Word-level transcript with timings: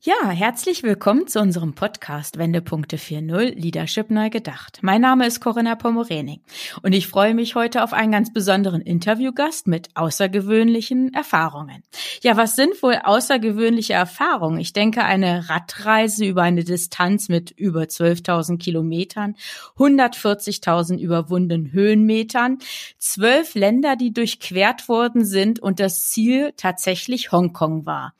Ja, 0.00 0.30
herzlich 0.30 0.84
willkommen 0.84 1.26
zu 1.26 1.40
unserem 1.40 1.74
Podcast 1.74 2.38
Wendepunkte 2.38 2.98
4.0 2.98 3.56
Leadership 3.56 4.12
neu 4.12 4.30
gedacht. 4.30 4.78
Mein 4.80 5.00
Name 5.00 5.26
ist 5.26 5.40
Corinna 5.40 5.74
Pomorening 5.74 6.40
und 6.82 6.92
ich 6.92 7.08
freue 7.08 7.34
mich 7.34 7.56
heute 7.56 7.82
auf 7.82 7.92
einen 7.92 8.12
ganz 8.12 8.32
besonderen 8.32 8.80
Interviewgast 8.80 9.66
mit 9.66 9.88
außergewöhnlichen 9.96 11.12
Erfahrungen. 11.14 11.82
Ja, 12.22 12.36
was 12.36 12.54
sind 12.54 12.80
wohl 12.80 13.00
außergewöhnliche 13.02 13.94
Erfahrungen? 13.94 14.60
Ich 14.60 14.72
denke, 14.72 15.02
eine 15.02 15.48
Radreise 15.48 16.24
über 16.24 16.42
eine 16.42 16.62
Distanz 16.62 17.28
mit 17.28 17.50
über 17.50 17.82
12.000 17.82 18.58
Kilometern, 18.58 19.34
140.000 19.78 20.98
überwundenen 21.00 21.72
Höhenmetern, 21.72 22.58
zwölf 22.98 23.56
Länder, 23.56 23.96
die 23.96 24.12
durchquert 24.12 24.88
worden 24.88 25.24
sind 25.24 25.58
und 25.58 25.80
das 25.80 26.04
Ziel 26.06 26.52
tatsächlich 26.56 27.32
Hongkong 27.32 27.84
war. 27.84 28.14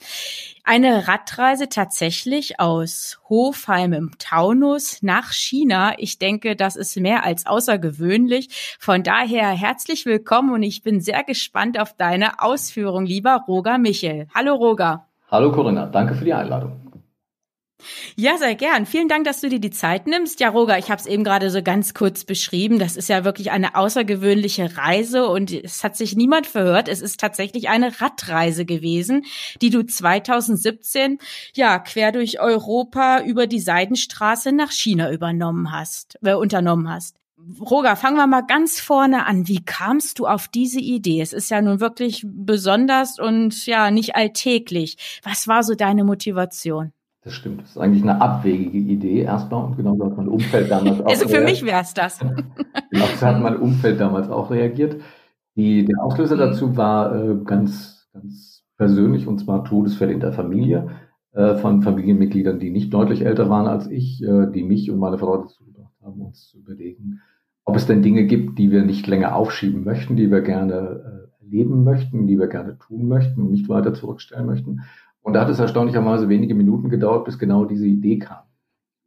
Eine 0.70 1.08
Radreise 1.08 1.70
tatsächlich 1.70 2.60
aus 2.60 3.18
Hofheim 3.30 3.94
im 3.94 4.10
Taunus 4.18 5.02
nach 5.02 5.32
China. 5.32 5.94
Ich 5.96 6.18
denke, 6.18 6.56
das 6.56 6.76
ist 6.76 6.94
mehr 7.00 7.24
als 7.24 7.46
außergewöhnlich. 7.46 8.76
Von 8.78 9.02
daher 9.02 9.48
herzlich 9.48 10.04
willkommen 10.04 10.52
und 10.52 10.62
ich 10.62 10.82
bin 10.82 11.00
sehr 11.00 11.24
gespannt 11.24 11.80
auf 11.80 11.94
deine 11.96 12.42
Ausführung, 12.42 13.06
lieber 13.06 13.44
Roger 13.48 13.78
Michel. 13.78 14.26
Hallo 14.34 14.56
Roger. 14.56 15.06
Hallo 15.30 15.52
Corinna, 15.52 15.86
danke 15.86 16.14
für 16.14 16.26
die 16.26 16.34
Einladung. 16.34 16.87
Ja, 18.16 18.36
sehr 18.36 18.56
gern. 18.56 18.86
Vielen 18.86 19.08
Dank, 19.08 19.24
dass 19.24 19.40
du 19.40 19.48
dir 19.48 19.60
die 19.60 19.70
Zeit 19.70 20.06
nimmst. 20.06 20.40
Ja, 20.40 20.48
Roger, 20.48 20.78
ich 20.78 20.90
habe 20.90 21.00
es 21.00 21.06
eben 21.06 21.22
gerade 21.22 21.50
so 21.50 21.62
ganz 21.62 21.94
kurz 21.94 22.24
beschrieben. 22.24 22.78
Das 22.78 22.96
ist 22.96 23.08
ja 23.08 23.24
wirklich 23.24 23.50
eine 23.50 23.76
außergewöhnliche 23.76 24.76
Reise 24.76 25.28
und 25.28 25.52
es 25.52 25.84
hat 25.84 25.96
sich 25.96 26.16
niemand 26.16 26.46
verhört. 26.46 26.88
Es 26.88 27.00
ist 27.00 27.20
tatsächlich 27.20 27.68
eine 27.68 28.00
Radreise 28.00 28.64
gewesen, 28.64 29.24
die 29.62 29.70
du 29.70 29.84
2017 29.84 31.18
ja 31.54 31.78
quer 31.78 32.10
durch 32.10 32.40
Europa 32.40 33.22
über 33.22 33.46
die 33.46 33.60
Seidenstraße 33.60 34.52
nach 34.52 34.72
China 34.72 35.12
übernommen 35.12 35.70
hast, 35.70 36.18
äh, 36.22 36.34
unternommen 36.34 36.90
hast. 36.90 37.16
Roger, 37.60 37.94
fangen 37.94 38.16
wir 38.16 38.26
mal 38.26 38.42
ganz 38.42 38.80
vorne 38.80 39.24
an. 39.24 39.46
Wie 39.46 39.64
kamst 39.64 40.18
du 40.18 40.26
auf 40.26 40.48
diese 40.48 40.80
Idee? 40.80 41.20
Es 41.20 41.32
ist 41.32 41.50
ja 41.50 41.62
nun 41.62 41.78
wirklich 41.78 42.26
besonders 42.26 43.20
und 43.20 43.64
ja 43.66 43.92
nicht 43.92 44.16
alltäglich. 44.16 44.96
Was 45.22 45.46
war 45.46 45.62
so 45.62 45.76
deine 45.76 46.02
Motivation? 46.02 46.92
Das 47.28 47.34
stimmt. 47.34 47.60
Das 47.60 47.70
ist 47.72 47.78
eigentlich 47.78 48.02
eine 48.02 48.22
abwegige 48.22 48.78
Idee 48.78 49.20
erstmal 49.20 49.62
und 49.62 49.76
genau 49.76 49.96
so 49.96 50.06
hat 50.06 50.16
mein 50.16 50.28
Umfeld 50.28 50.70
damals 50.70 51.02
auch. 51.02 51.06
Also 51.06 51.28
für 51.28 51.42
mich 51.42 51.62
wäre 51.62 51.82
es 51.82 51.92
das. 51.92 52.20
genau 52.90 53.04
so 53.04 53.26
hat 53.26 53.42
mein 53.42 53.58
Umfeld 53.58 54.00
damals 54.00 54.30
auch 54.30 54.50
reagiert. 54.50 54.96
Die, 55.54 55.84
der 55.84 56.02
Auslöser 56.02 56.36
mhm. 56.36 56.40
dazu 56.40 56.78
war 56.78 57.14
äh, 57.14 57.36
ganz, 57.44 58.08
ganz 58.14 58.64
persönlich 58.78 59.26
und 59.26 59.40
zwar 59.40 59.62
Todesfälle 59.62 60.14
in 60.14 60.20
der 60.20 60.32
Familie 60.32 60.88
äh, 61.32 61.56
von 61.56 61.82
Familienmitgliedern, 61.82 62.58
die 62.58 62.70
nicht 62.70 62.94
deutlich 62.94 63.26
älter 63.26 63.50
waren 63.50 63.66
als 63.66 63.88
ich, 63.88 64.22
äh, 64.22 64.50
die 64.50 64.62
mich 64.62 64.90
und 64.90 64.98
meine 64.98 65.18
Frau 65.18 65.36
dazu 65.36 65.66
gebracht 65.66 65.92
haben, 66.02 66.22
uns 66.22 66.48
zu 66.48 66.60
überlegen, 66.60 67.20
ob 67.66 67.76
es 67.76 67.84
denn 67.84 68.00
Dinge 68.00 68.24
gibt, 68.24 68.58
die 68.58 68.70
wir 68.70 68.86
nicht 68.86 69.06
länger 69.06 69.36
aufschieben 69.36 69.84
möchten, 69.84 70.16
die 70.16 70.30
wir 70.30 70.40
gerne 70.40 71.28
äh, 71.42 71.44
erleben 71.44 71.84
möchten, 71.84 72.26
die 72.26 72.38
wir 72.38 72.46
gerne 72.46 72.78
tun 72.78 73.06
möchten 73.06 73.42
und 73.42 73.50
nicht 73.50 73.68
weiter 73.68 73.92
zurückstellen 73.92 74.46
möchten. 74.46 74.80
Und 75.28 75.34
da 75.34 75.42
hat 75.42 75.50
es 75.50 75.58
erstaunlicherweise 75.58 76.30
wenige 76.30 76.54
Minuten 76.54 76.88
gedauert, 76.88 77.26
bis 77.26 77.38
genau 77.38 77.66
diese 77.66 77.86
Idee 77.86 78.18
kam. 78.18 78.44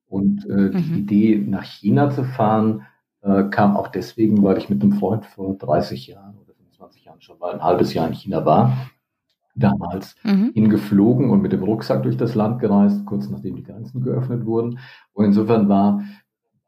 Und 0.07 0.47
äh, 0.47 0.69
mhm. 0.69 1.07
die 1.07 1.34
Idee, 1.34 1.44
nach 1.50 1.63
China 1.63 2.12
zu 2.12 2.23
fahren, 2.23 2.84
äh, 3.22 3.45
kam 3.45 3.75
auch 3.75 3.88
deswegen, 3.88 4.44
weil 4.44 4.59
ich 4.59 4.69
mit 4.69 4.84
einem 4.84 4.94
Freund 4.94 5.25
vor 5.25 5.56
30 5.56 6.06
Jahren 6.06 6.38
oder 6.38 6.53
25 6.53 7.06
Jahren 7.06 7.22
schon 7.22 7.40
mal 7.40 7.53
ein 7.56 7.63
halbes 7.63 7.95
Jahr 7.95 8.07
in 8.07 8.13
China 8.13 8.45
war. 8.45 8.78
Damals 9.56 10.16
mhm. 10.23 10.51
hingeflogen 10.53 11.31
und 11.31 11.41
mit 11.41 11.53
dem 11.53 11.63
Rucksack 11.63 12.03
durch 12.03 12.18
das 12.18 12.35
Land 12.35 12.59
gereist, 12.59 13.03
kurz 13.07 13.28
nachdem 13.28 13.56
die 13.56 13.63
Grenzen 13.63 14.03
geöffnet 14.03 14.45
wurden. 14.45 14.78
Und 15.13 15.25
insofern 15.25 15.69
war 15.69 16.03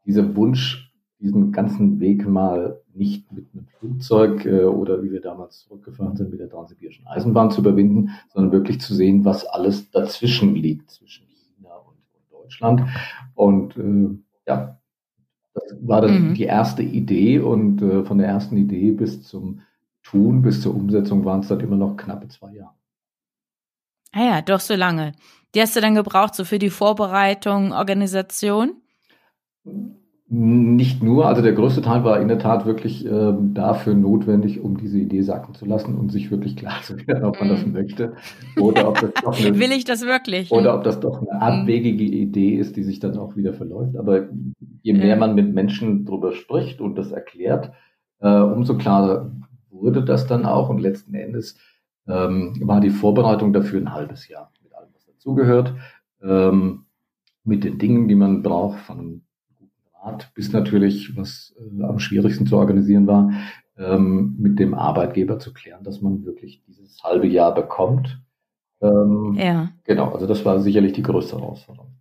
dieser 0.04 0.34
Wunsch, 0.34 0.83
diesen 1.24 1.52
ganzen 1.52 2.00
Weg 2.00 2.28
mal 2.28 2.80
nicht 2.92 3.32
mit 3.32 3.46
einem 3.52 3.66
Flugzeug 3.78 4.44
äh, 4.44 4.64
oder 4.64 5.02
wie 5.02 5.10
wir 5.10 5.20
damals 5.20 5.60
zurückgefahren 5.60 6.16
sind 6.16 6.30
mit 6.30 6.38
der 6.38 6.50
Transsibirischen 6.50 7.06
Eisenbahn 7.06 7.50
zu 7.50 7.60
überwinden, 7.60 8.10
sondern 8.32 8.52
wirklich 8.52 8.80
zu 8.80 8.94
sehen, 8.94 9.24
was 9.24 9.46
alles 9.46 9.90
dazwischen 9.90 10.54
liegt, 10.54 10.90
zwischen 10.90 11.26
China 11.26 11.74
und, 11.76 11.96
und 12.12 12.42
Deutschland. 12.42 12.82
Und 13.34 13.76
äh, 13.76 14.18
ja, 14.46 14.78
das 15.54 15.76
war 15.80 16.02
dann 16.02 16.30
mhm. 16.30 16.34
die 16.34 16.44
erste 16.44 16.82
Idee 16.82 17.38
und 17.38 17.80
äh, 17.80 18.04
von 18.04 18.18
der 18.18 18.28
ersten 18.28 18.56
Idee 18.56 18.90
bis 18.90 19.22
zum 19.22 19.60
Tun, 20.02 20.42
bis 20.42 20.60
zur 20.60 20.74
Umsetzung 20.74 21.24
waren 21.24 21.40
es 21.40 21.48
dann 21.48 21.60
immer 21.60 21.76
noch 21.76 21.96
knappe 21.96 22.28
zwei 22.28 22.54
Jahre. 22.54 22.74
Ah 24.12 24.24
ja, 24.24 24.42
doch 24.42 24.60
so 24.60 24.74
lange. 24.74 25.12
Die 25.54 25.60
hast 25.60 25.74
du 25.74 25.80
dann 25.80 25.94
gebraucht, 25.94 26.34
so 26.34 26.44
für 26.44 26.58
die 26.58 26.70
Vorbereitung, 26.70 27.72
Organisation? 27.72 28.74
Nicht 30.26 31.02
nur, 31.02 31.26
also 31.26 31.42
der 31.42 31.52
größte 31.52 31.82
Teil 31.82 32.02
war 32.02 32.18
in 32.18 32.28
der 32.28 32.38
Tat 32.38 32.64
wirklich 32.64 33.04
äh, 33.04 33.34
dafür 33.52 33.92
notwendig, 33.92 34.58
um 34.60 34.78
diese 34.78 34.98
Idee 34.98 35.20
sacken 35.20 35.54
zu 35.54 35.66
lassen 35.66 35.96
und 35.98 36.10
sich 36.10 36.30
wirklich 36.30 36.56
klar 36.56 36.80
zu 36.82 36.96
werden, 37.06 37.24
ob 37.24 37.38
man 37.40 37.50
das 37.50 37.66
mm. 37.66 37.72
möchte 37.72 38.14
oder 38.58 38.88
ob 38.88 38.98
das 39.00 39.12
doch 39.22 39.38
eine, 39.38 39.58
will 39.58 39.70
ich 39.72 39.84
das 39.84 40.06
wirklich? 40.06 40.50
oder 40.50 40.74
ob 40.74 40.82
das 40.82 40.98
doch 40.98 41.20
eine 41.20 41.42
abwegige 41.42 42.04
Idee 42.04 42.56
ist, 42.56 42.76
die 42.76 42.84
sich 42.84 43.00
dann 43.00 43.18
auch 43.18 43.36
wieder 43.36 43.52
verläuft. 43.52 43.98
Aber 43.98 44.28
je 44.80 44.94
mehr 44.94 45.16
man 45.16 45.34
mit 45.34 45.52
Menschen 45.52 46.06
drüber 46.06 46.32
spricht 46.32 46.80
und 46.80 46.96
das 46.96 47.12
erklärt, 47.12 47.72
äh, 48.20 48.40
umso 48.40 48.78
klarer 48.78 49.30
wurde 49.70 50.02
das 50.04 50.26
dann 50.26 50.46
auch. 50.46 50.70
Und 50.70 50.78
letzten 50.78 51.14
Endes 51.14 51.58
ähm, 52.08 52.56
war 52.62 52.80
die 52.80 52.90
Vorbereitung 52.90 53.52
dafür 53.52 53.80
ein 53.80 53.92
halbes 53.92 54.26
Jahr 54.28 54.50
mit 54.62 54.74
allem, 54.74 54.88
was 54.94 55.04
dazugehört, 55.04 55.74
ähm, 56.22 56.86
mit 57.44 57.64
den 57.64 57.76
Dingen, 57.76 58.08
die 58.08 58.14
man 58.14 58.42
braucht, 58.42 58.80
von 58.80 59.22
Art, 60.04 60.32
bis 60.34 60.52
natürlich, 60.52 61.16
was 61.16 61.54
äh, 61.58 61.82
am 61.82 61.98
schwierigsten 61.98 62.46
zu 62.46 62.56
organisieren 62.56 63.06
war, 63.06 63.30
ähm, 63.78 64.36
mit 64.38 64.58
dem 64.58 64.74
Arbeitgeber 64.74 65.38
zu 65.38 65.52
klären, 65.52 65.82
dass 65.82 66.00
man 66.00 66.24
wirklich 66.24 66.62
dieses 66.66 67.02
halbe 67.02 67.26
Jahr 67.26 67.54
bekommt. 67.54 68.20
Ähm, 68.80 69.34
ja. 69.38 69.70
Genau, 69.84 70.12
also 70.12 70.26
das 70.26 70.44
war 70.44 70.60
sicherlich 70.60 70.92
die 70.92 71.02
größte 71.02 71.36
Herausforderung. 71.36 71.94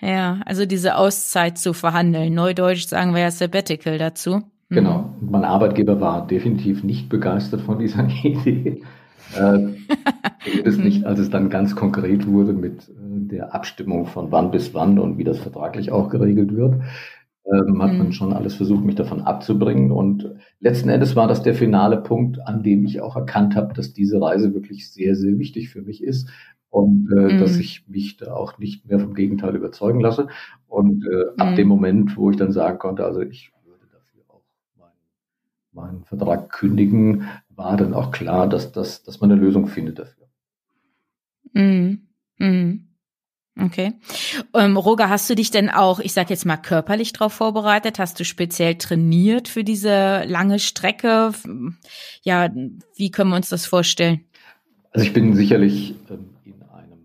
Ja, 0.00 0.40
also 0.44 0.66
diese 0.66 0.96
Auszeit 0.96 1.58
zu 1.58 1.72
verhandeln. 1.72 2.34
Neudeutsch 2.34 2.86
sagen 2.86 3.14
wir 3.14 3.22
ja 3.22 3.30
Sabbatical 3.30 3.98
dazu. 3.98 4.42
Mhm. 4.68 4.74
Genau. 4.74 5.10
Mein 5.20 5.44
Arbeitgeber 5.44 6.00
war 6.00 6.26
definitiv 6.26 6.82
nicht 6.82 7.08
begeistert 7.08 7.60
von 7.62 7.78
dieser 7.78 8.06
Idee. 8.24 8.82
Äh, 9.38 9.58
nicht, 10.76 11.04
als 11.04 11.18
es 11.18 11.30
dann 11.30 11.50
ganz 11.50 11.74
konkret 11.74 12.26
wurde 12.26 12.52
mit 12.52 12.88
äh, 12.88 12.92
der 12.98 13.54
Abstimmung 13.54 14.06
von 14.06 14.30
wann 14.30 14.50
bis 14.50 14.74
wann 14.74 14.98
und 14.98 15.18
wie 15.18 15.24
das 15.24 15.38
vertraglich 15.38 15.90
auch 15.92 16.08
geregelt 16.08 16.54
wird 16.54 16.80
ähm, 17.52 17.82
hat 17.82 17.92
mhm. 17.92 17.98
man 17.98 18.12
schon 18.12 18.32
alles 18.32 18.54
versucht, 18.54 18.84
mich 18.84 18.94
davon 18.96 19.22
abzubringen. 19.22 19.92
Und 19.92 20.34
letzten 20.60 20.88
Endes 20.88 21.16
war 21.16 21.28
das 21.28 21.42
der 21.42 21.54
finale 21.54 21.98
Punkt, 21.98 22.40
an 22.46 22.62
dem 22.62 22.84
ich 22.84 23.00
auch 23.00 23.16
erkannt 23.16 23.56
habe, 23.56 23.74
dass 23.74 23.92
diese 23.92 24.20
Reise 24.20 24.54
wirklich 24.54 24.90
sehr, 24.90 25.14
sehr 25.14 25.38
wichtig 25.38 25.68
für 25.68 25.82
mich 25.82 26.02
ist 26.02 26.28
und 26.70 27.08
äh, 27.12 27.34
mhm. 27.34 27.38
dass 27.38 27.56
ich 27.56 27.86
mich 27.88 28.16
da 28.16 28.34
auch 28.34 28.58
nicht 28.58 28.86
mehr 28.86 28.98
vom 28.98 29.14
Gegenteil 29.14 29.54
überzeugen 29.54 30.00
lasse. 30.00 30.28
Und 30.66 31.06
äh, 31.06 31.40
ab 31.40 31.52
mhm. 31.52 31.56
dem 31.56 31.68
Moment, 31.68 32.16
wo 32.16 32.30
ich 32.30 32.36
dann 32.36 32.52
sagen 32.52 32.78
konnte, 32.78 33.04
also 33.04 33.20
ich 33.20 33.52
würde 33.64 33.86
dafür 33.92 34.22
auch 34.28 34.42
meinen, 34.76 34.92
meinen 35.72 36.04
Vertrag 36.04 36.50
kündigen, 36.50 37.28
war 37.48 37.76
dann 37.76 37.94
auch 37.94 38.10
klar, 38.10 38.48
dass, 38.48 38.72
dass, 38.72 39.02
dass 39.04 39.20
man 39.20 39.30
eine 39.30 39.40
Lösung 39.40 39.68
findet 39.68 40.00
dafür. 40.00 40.26
Mhm. 42.38 42.88
Okay. 43.58 43.94
Ähm, 44.54 44.76
Roger, 44.76 45.08
hast 45.08 45.30
du 45.30 45.34
dich 45.34 45.50
denn 45.50 45.70
auch, 45.70 45.98
ich 45.98 46.12
sag 46.12 46.28
jetzt 46.28 46.44
mal, 46.44 46.58
körperlich 46.58 47.14
darauf 47.14 47.32
vorbereitet? 47.32 47.98
Hast 47.98 48.20
du 48.20 48.24
speziell 48.24 48.74
trainiert 48.74 49.48
für 49.48 49.64
diese 49.64 50.24
lange 50.24 50.58
Strecke? 50.58 51.32
Ja, 52.22 52.50
wie 52.96 53.10
können 53.10 53.30
wir 53.30 53.36
uns 53.36 53.48
das 53.48 53.64
vorstellen? 53.64 54.20
Also 54.92 55.06
ich 55.06 55.14
bin 55.14 55.34
sicherlich 55.34 55.94
ähm, 56.10 56.30
in 56.44 56.62
einem 56.70 56.98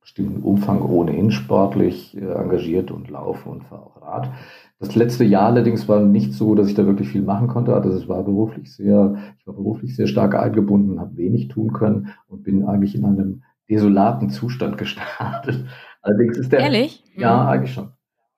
bestimmten 0.00 0.42
Umfang 0.42 0.82
ohnehin 0.82 1.30
sportlich 1.30 2.14
äh, 2.14 2.20
engagiert 2.20 2.90
und 2.90 3.08
laufe 3.08 3.48
und 3.48 3.64
fahre 3.64 3.86
auch 3.86 4.02
Rad. 4.02 4.30
Das 4.78 4.94
letzte 4.94 5.24
Jahr 5.24 5.46
allerdings 5.46 5.88
war 5.88 6.00
nicht 6.00 6.34
so, 6.34 6.54
dass 6.54 6.68
ich 6.68 6.74
da 6.74 6.84
wirklich 6.84 7.08
viel 7.08 7.22
machen 7.22 7.48
konnte. 7.48 7.74
Also 7.74 7.90
es 7.90 8.06
war 8.06 8.22
beruflich 8.22 8.70
sehr, 8.74 9.16
ich 9.38 9.46
war 9.46 9.54
beruflich 9.54 9.96
sehr 9.96 10.06
stark 10.06 10.34
eingebunden, 10.34 11.00
habe 11.00 11.16
wenig 11.16 11.48
tun 11.48 11.72
können 11.72 12.12
und 12.28 12.42
bin 12.42 12.64
eigentlich 12.64 12.94
in 12.94 13.06
einem 13.06 13.42
desolaten 13.68 14.30
Zustand 14.30 14.78
gestartet. 14.78 15.64
Allerdings 16.06 16.38
ist 16.38 16.52
der. 16.52 16.60
Ehrlich? 16.60 17.02
Ja, 17.16 17.42
mhm. 17.42 17.48
eigentlich 17.48 17.74
schon. 17.74 17.88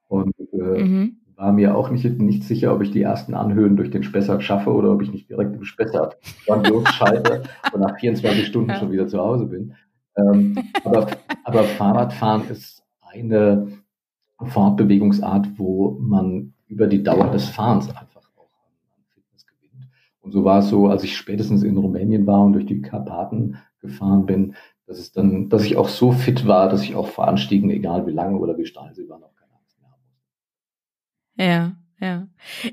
Und 0.09 0.35
äh, 0.53 0.83
mhm. 0.83 1.19
war 1.37 1.53
mir 1.53 1.77
auch 1.77 1.91
nicht, 1.91 2.05
nicht 2.19 2.45
sicher, 2.45 2.75
ob 2.75 2.83
ich 2.83 2.91
die 2.91 3.03
ersten 3.03 3.35
Anhöhen 3.35 3.77
durch 3.77 3.91
den 3.91 4.03
Spessart 4.03 4.43
schaffe 4.43 4.73
oder 4.73 4.91
ob 4.91 5.03
ich 5.03 5.13
nicht 5.13 5.29
direkt 5.29 5.55
im 5.55 5.65
Spessart 5.65 6.17
schalte 6.47 7.43
und 7.73 7.81
nach 7.81 7.99
24 7.99 8.47
Stunden 8.47 8.75
schon 8.75 8.91
wieder 8.91 9.07
zu 9.07 9.19
Hause 9.19 9.47
bin. 9.47 9.75
Ähm, 10.17 10.57
aber, 10.83 11.09
aber 11.45 11.65
Fahrradfahren 11.65 12.49
ist 12.49 12.83
eine 13.03 13.69
Fortbewegungsart, 14.43 15.59
wo 15.59 15.99
man 16.01 16.55
über 16.69 16.87
die 16.87 17.03
Dauer 17.03 17.31
des 17.31 17.51
Fahrens 17.51 17.89
einfach 17.91 18.23
auch 18.37 18.49
an 18.97 19.05
Fitness 19.13 19.47
gewinnt. 19.47 19.91
Und 20.23 20.33
so 20.33 20.43
war 20.45 20.61
es 20.61 20.71
so, 20.71 20.89
als 20.89 21.05
ich 21.05 21.17
spätestens 21.17 21.63
in 21.63 21.77
Rumänien 21.77 22.27
war 22.27 22.43
und 22.43 22.55
durch 22.55 22.67
die 22.67 22.81
Karpaten 22.81 23.59
gefahren 23.81 24.25
bin, 24.25 24.55
dass 24.89 24.99
es 24.99 25.13
dann, 25.13 25.49
dass 25.49 25.65
ich 25.65 25.77
auch 25.77 25.89
so 25.89 26.11
fit 26.13 26.47
war, 26.47 26.69
dass 26.69 26.83
ich 26.83 26.97
auch 26.97 27.09
vor 27.09 27.29
Anstiegen, 27.29 27.71
egal 27.71 28.07
wie 28.07 28.13
lange 28.13 28.39
oder 28.39 28.59
wie 28.59 28.67
steil 28.67 28.93
sie 28.95 29.09
waren, 29.09 29.23
auch 29.23 29.29
ja, 31.39 31.73
ja. 32.01 32.27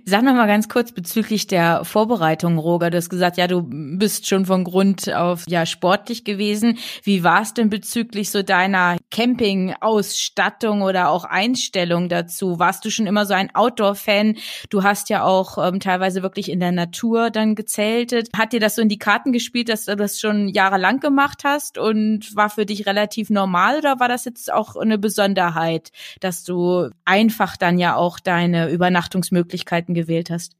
Sag 0.05 0.23
noch 0.23 0.33
mal 0.33 0.47
ganz 0.47 0.69
kurz 0.69 0.91
bezüglich 0.91 1.45
der 1.47 1.85
Vorbereitung, 1.85 2.57
Roger. 2.57 2.89
Du 2.89 2.97
hast 2.97 3.09
gesagt, 3.09 3.37
ja, 3.37 3.47
du 3.47 3.63
bist 3.63 4.27
schon 4.27 4.45
von 4.45 4.63
Grund 4.63 5.13
auf 5.13 5.43
ja 5.47 5.65
sportlich 5.65 6.23
gewesen. 6.23 6.79
Wie 7.03 7.23
war 7.23 7.41
es 7.41 7.53
denn 7.53 7.69
bezüglich 7.69 8.31
so 8.31 8.41
deiner 8.41 8.97
Camping-Ausstattung 9.15 10.81
oder 10.81 11.09
auch 11.09 11.23
Einstellung 11.23 12.09
dazu? 12.09 12.59
Warst 12.59 12.83
du 12.83 12.91
schon 12.91 13.07
immer 13.07 13.25
so 13.25 13.33
ein 13.33 13.55
Outdoor-Fan? 13.55 14.35
Du 14.69 14.83
hast 14.83 15.07
ja 15.09 15.23
auch 15.23 15.57
ähm, 15.57 15.79
teilweise 15.79 16.21
wirklich 16.21 16.51
in 16.51 16.59
der 16.59 16.73
Natur 16.73 17.29
dann 17.29 17.55
gezeltet. 17.55 18.27
Hat 18.35 18.51
dir 18.51 18.59
das 18.59 18.75
so 18.75 18.81
in 18.81 18.89
die 18.89 18.99
Karten 18.99 19.31
gespielt, 19.31 19.69
dass 19.69 19.85
du 19.85 19.95
das 19.95 20.19
schon 20.19 20.49
jahrelang 20.49 20.99
gemacht 20.99 21.43
hast 21.45 21.77
und 21.77 22.35
war 22.35 22.49
für 22.49 22.65
dich 22.65 22.87
relativ 22.87 23.29
normal 23.29 23.77
oder 23.77 24.01
war 24.01 24.09
das 24.09 24.25
jetzt 24.25 24.51
auch 24.51 24.75
eine 24.75 24.97
Besonderheit, 24.97 25.93
dass 26.19 26.43
du 26.43 26.89
einfach 27.05 27.55
dann 27.55 27.79
ja 27.79 27.95
auch 27.95 28.19
deine 28.19 28.69
Übernachtungsmöglichkeiten 28.69 29.95
gewählt 29.95 30.29
hast? 30.29 30.57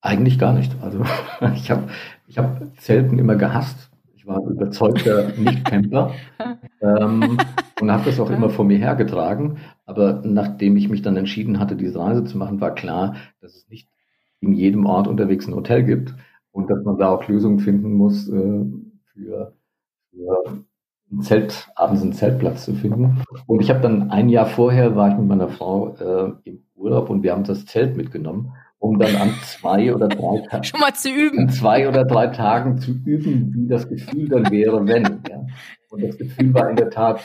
Eigentlich 0.00 0.38
gar 0.38 0.54
nicht. 0.54 0.72
Also 0.80 1.04
ich 1.54 1.70
habe 1.70 1.90
ich 2.26 2.38
hab 2.38 2.62
Zelten 2.78 3.18
immer 3.18 3.36
gehasst. 3.36 3.89
Ich 4.20 4.26
war 4.26 4.36
ein 4.36 4.50
überzeugter 4.50 5.32
Nicht-Camper 5.38 6.12
ähm, 6.82 7.38
und 7.80 7.90
habe 7.90 8.04
das 8.04 8.20
auch 8.20 8.28
immer 8.28 8.50
vor 8.50 8.66
mir 8.66 8.76
hergetragen. 8.76 9.56
Aber 9.86 10.20
nachdem 10.22 10.76
ich 10.76 10.90
mich 10.90 11.00
dann 11.00 11.16
entschieden 11.16 11.58
hatte, 11.58 11.74
diese 11.74 11.98
Reise 11.98 12.24
zu 12.24 12.36
machen, 12.36 12.60
war 12.60 12.74
klar, 12.74 13.16
dass 13.40 13.56
es 13.56 13.66
nicht 13.70 13.88
in 14.42 14.52
jedem 14.52 14.84
Ort 14.84 15.08
unterwegs 15.08 15.46
ein 15.46 15.54
Hotel 15.54 15.84
gibt 15.84 16.14
und 16.52 16.68
dass 16.68 16.84
man 16.84 16.98
da 16.98 17.08
auch 17.08 17.28
Lösungen 17.28 17.60
finden 17.60 17.94
muss 17.94 18.28
äh, 18.28 18.66
für, 19.06 19.54
für 20.10 20.66
ein 21.10 21.22
Zelt, 21.22 21.70
abends 21.74 22.02
einen 22.02 22.12
Zeltplatz 22.12 22.66
zu 22.66 22.74
finden. 22.74 23.22
Und 23.46 23.62
ich 23.62 23.70
habe 23.70 23.80
dann 23.80 24.10
ein 24.10 24.28
Jahr 24.28 24.44
vorher 24.44 24.96
war 24.96 25.08
ich 25.08 25.16
mit 25.16 25.28
meiner 25.28 25.48
Frau 25.48 25.94
äh, 25.94 26.32
im 26.44 26.62
Urlaub 26.74 27.08
und 27.08 27.22
wir 27.22 27.32
haben 27.32 27.44
das 27.44 27.64
Zelt 27.64 27.96
mitgenommen, 27.96 28.52
um 28.80 28.98
dann 28.98 29.14
an 29.14 29.34
zwei 29.42 29.94
oder 29.94 30.08
drei 30.08 30.40
Tagen 30.48 30.64
schon 30.64 30.80
mal 30.80 30.94
zu 30.94 31.10
üben, 31.10 31.38
an 31.38 31.48
zwei 31.50 31.86
oder 31.88 32.04
drei 32.04 32.28
Tagen 32.28 32.78
zu 32.78 32.92
üben, 32.92 33.54
wie 33.54 33.68
das 33.68 33.88
Gefühl 33.88 34.28
dann 34.28 34.50
wäre, 34.50 34.86
wenn. 34.86 35.04
Ja. 35.28 35.46
Und 35.90 36.02
das 36.02 36.16
Gefühl 36.16 36.52
war 36.54 36.68
in 36.68 36.76
der 36.76 36.90
Tat 36.90 37.20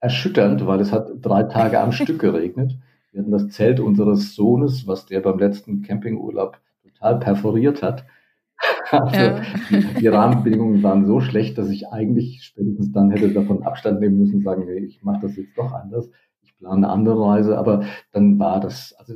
erschütternd, 0.00 0.66
weil 0.66 0.80
es 0.80 0.92
hat 0.92 1.08
drei 1.22 1.44
Tage 1.44 1.80
am 1.80 1.92
Stück 1.92 2.18
geregnet. 2.18 2.76
Wir 3.12 3.20
hatten 3.20 3.30
das 3.30 3.48
Zelt 3.48 3.80
unseres 3.80 4.34
Sohnes, 4.34 4.86
was 4.86 5.06
der 5.06 5.20
beim 5.20 5.38
letzten 5.38 5.82
Campingurlaub 5.82 6.58
total 6.82 7.18
perforiert 7.18 7.82
hat. 7.82 8.04
Also 8.90 9.16
ja. 9.16 9.40
die, 9.68 10.00
die, 10.00 10.06
Rahmenbedingungen 10.06 10.82
waren 10.82 11.06
so 11.06 11.20
schlecht, 11.20 11.58
dass 11.58 11.68
ich 11.68 11.88
eigentlich 11.88 12.42
spätestens 12.44 12.92
dann 12.92 13.10
hätte 13.10 13.30
davon 13.32 13.64
Abstand 13.64 14.00
nehmen 14.00 14.16
müssen, 14.16 14.42
sagen, 14.42 14.64
nee, 14.64 14.78
ich 14.78 15.02
mache 15.02 15.20
das 15.22 15.36
jetzt 15.36 15.58
doch 15.58 15.72
anders. 15.72 16.08
Ich 16.42 16.56
plane 16.56 16.76
eine 16.76 16.88
andere 16.88 17.20
Reise, 17.20 17.58
aber 17.58 17.84
dann 18.12 18.38
war 18.38 18.60
das, 18.60 18.94
also 18.98 19.14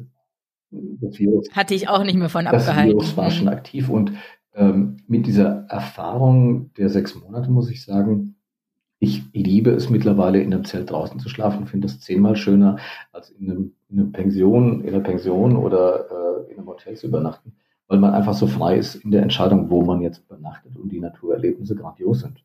das 0.70 1.18
Virus. 1.18 1.50
Hatte 1.52 1.74
ich 1.74 1.88
auch 1.88 2.04
nicht 2.04 2.16
mehr 2.16 2.28
von 2.28 2.46
abgehalten. 2.46 2.98
Das 2.98 3.06
Virus 3.06 3.16
war 3.16 3.30
schon 3.30 3.48
aktiv 3.48 3.88
und 3.88 4.12
ähm, 4.54 4.98
mit 5.06 5.26
dieser 5.26 5.66
Erfahrung 5.68 6.72
der 6.74 6.88
sechs 6.88 7.14
Monate 7.14 7.50
muss 7.50 7.70
ich 7.70 7.84
sagen, 7.84 8.36
ich 8.98 9.22
liebe 9.32 9.70
es 9.70 9.88
mittlerweile 9.88 10.42
in 10.42 10.52
einem 10.52 10.64
Zelt 10.64 10.90
draußen 10.90 11.18
zu 11.20 11.28
schlafen, 11.28 11.66
finde 11.66 11.86
das 11.86 12.00
zehnmal 12.00 12.36
schöner 12.36 12.76
als 13.12 13.30
in, 13.30 13.50
einem, 13.50 13.72
in 13.88 13.98
einer 13.98 14.10
Pension, 14.10 14.82
in 14.82 14.94
einer 14.94 15.02
Pension 15.02 15.56
oder 15.56 16.06
äh, 16.10 16.52
in 16.52 16.58
einem 16.58 16.68
Hotel 16.68 16.96
zu 16.96 17.06
übernachten, 17.06 17.52
weil 17.88 17.98
man 17.98 18.12
einfach 18.12 18.34
so 18.34 18.46
frei 18.46 18.76
ist 18.76 18.96
in 18.96 19.10
der 19.10 19.22
Entscheidung, 19.22 19.70
wo 19.70 19.82
man 19.82 20.02
jetzt 20.02 20.22
übernachtet 20.28 20.76
und 20.76 20.90
die 20.92 21.00
Naturerlebnisse 21.00 21.74
grandios 21.74 22.20
sind. 22.20 22.44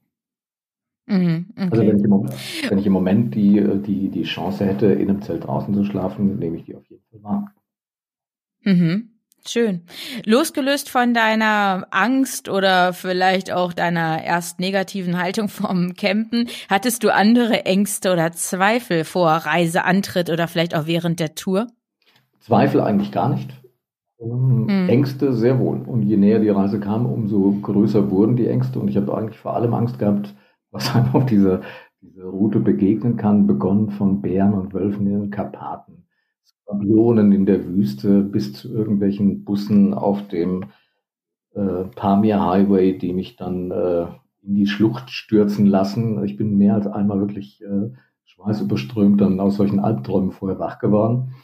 Mhm, 1.07 1.47
okay. 1.51 1.67
Also 1.71 1.87
wenn 1.87 1.97
ich, 1.97 2.07
Moment, 2.07 2.33
wenn 2.69 2.77
ich, 2.79 2.87
im 2.87 2.93
Moment, 2.93 3.35
die, 3.35 3.81
die, 3.85 4.09
die 4.09 4.23
Chance 4.23 4.65
hätte, 4.65 4.87
in 4.87 5.09
einem 5.09 5.21
Zelt 5.21 5.45
draußen 5.45 5.73
zu 5.73 5.83
schlafen, 5.83 6.39
nehme 6.39 6.57
ich 6.57 6.63
die 6.63 6.75
auf 6.75 6.85
jeden 6.89 7.03
Fall 7.11 7.23
wahr. 7.23 7.53
Mhm. 8.65 9.15
Schön. 9.47 9.81
Losgelöst 10.25 10.89
von 10.89 11.13
deiner 11.13 11.85
Angst 11.91 12.49
oder 12.49 12.93
vielleicht 12.93 13.53
auch 13.53 13.73
deiner 13.73 14.23
erst 14.23 14.59
negativen 14.59 15.21
Haltung 15.21 15.49
vom 15.49 15.93
Campen, 15.93 16.47
hattest 16.67 17.03
du 17.03 17.13
andere 17.13 17.63
Ängste 17.65 18.11
oder 18.11 18.31
Zweifel 18.31 19.03
vor 19.03 19.29
Reiseantritt 19.29 20.31
oder 20.31 20.47
vielleicht 20.47 20.75
auch 20.75 20.87
während 20.87 21.19
der 21.19 21.35
Tour? 21.35 21.67
Zweifel 22.39 22.81
eigentlich 22.81 23.11
gar 23.11 23.29
nicht. 23.29 23.51
Hm. 24.19 24.89
Ängste 24.89 25.31
sehr 25.33 25.59
wohl. 25.59 25.79
Und 25.81 26.01
je 26.01 26.17
näher 26.17 26.39
die 26.39 26.49
Reise 26.49 26.79
kam, 26.79 27.05
umso 27.05 27.51
größer 27.61 28.09
wurden 28.09 28.35
die 28.35 28.47
Ängste. 28.47 28.79
Und 28.79 28.87
ich 28.87 28.97
habe 28.97 29.15
eigentlich 29.15 29.37
vor 29.37 29.55
allem 29.55 29.75
Angst 29.75 29.99
gehabt, 29.99 30.33
was 30.71 30.95
einem 30.95 31.13
auf 31.13 31.27
dieser, 31.27 31.61
dieser 32.01 32.25
Route 32.25 32.59
begegnen 32.59 33.15
kann, 33.15 33.45
begonnen 33.45 33.91
von 33.91 34.21
Bären 34.21 34.53
und 34.55 34.73
Wölfen 34.73 35.05
in 35.05 35.21
den 35.21 35.29
Karpaten 35.29 36.04
Skorpionen 36.65 37.31
in 37.31 37.45
der 37.45 37.65
Wüste 37.65 38.23
bis 38.23 38.53
zu 38.53 38.73
irgendwelchen 38.73 39.43
Bussen 39.43 39.93
auf 39.93 40.27
dem 40.27 40.65
äh, 41.53 41.85
Pamir 41.95 42.43
Highway, 42.43 42.97
die 42.97 43.13
mich 43.13 43.35
dann 43.35 43.71
äh, 43.71 44.07
in 44.41 44.55
die 44.55 44.67
Schlucht 44.67 45.11
stürzen 45.11 45.65
lassen. 45.65 46.23
Ich 46.25 46.37
bin 46.37 46.57
mehr 46.57 46.73
als 46.75 46.87
einmal 46.87 47.19
wirklich 47.19 47.61
äh, 47.63 47.91
schweißüberströmt 48.25 49.21
dann 49.21 49.39
aus 49.39 49.55
solchen 49.55 49.79
Albträumen 49.79 50.31
vorher 50.31 50.59
wach 50.59 50.79
geworden. 50.79 51.35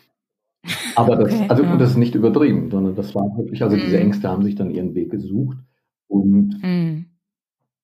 Aber 0.96 1.16
das, 1.16 1.34
okay, 1.34 1.46
also 1.50 1.64
ja. 1.64 1.78
das 1.78 1.92
ist 1.92 1.98
nicht 1.98 2.16
übertrieben, 2.16 2.70
sondern 2.70 2.96
das 2.96 3.16
war 3.16 3.26
wirklich, 3.38 3.64
also 3.64 3.76
mm. 3.76 3.80
diese 3.80 3.98
mhm. 3.98 4.04
Ängste 4.04 4.30
haben 4.30 4.44
sich 4.44 4.56
dann 4.56 4.72
ihren 4.72 4.94
Weg 4.96 5.12
gesucht. 5.12 5.58
Und 6.08 6.60
mm. 6.62 7.06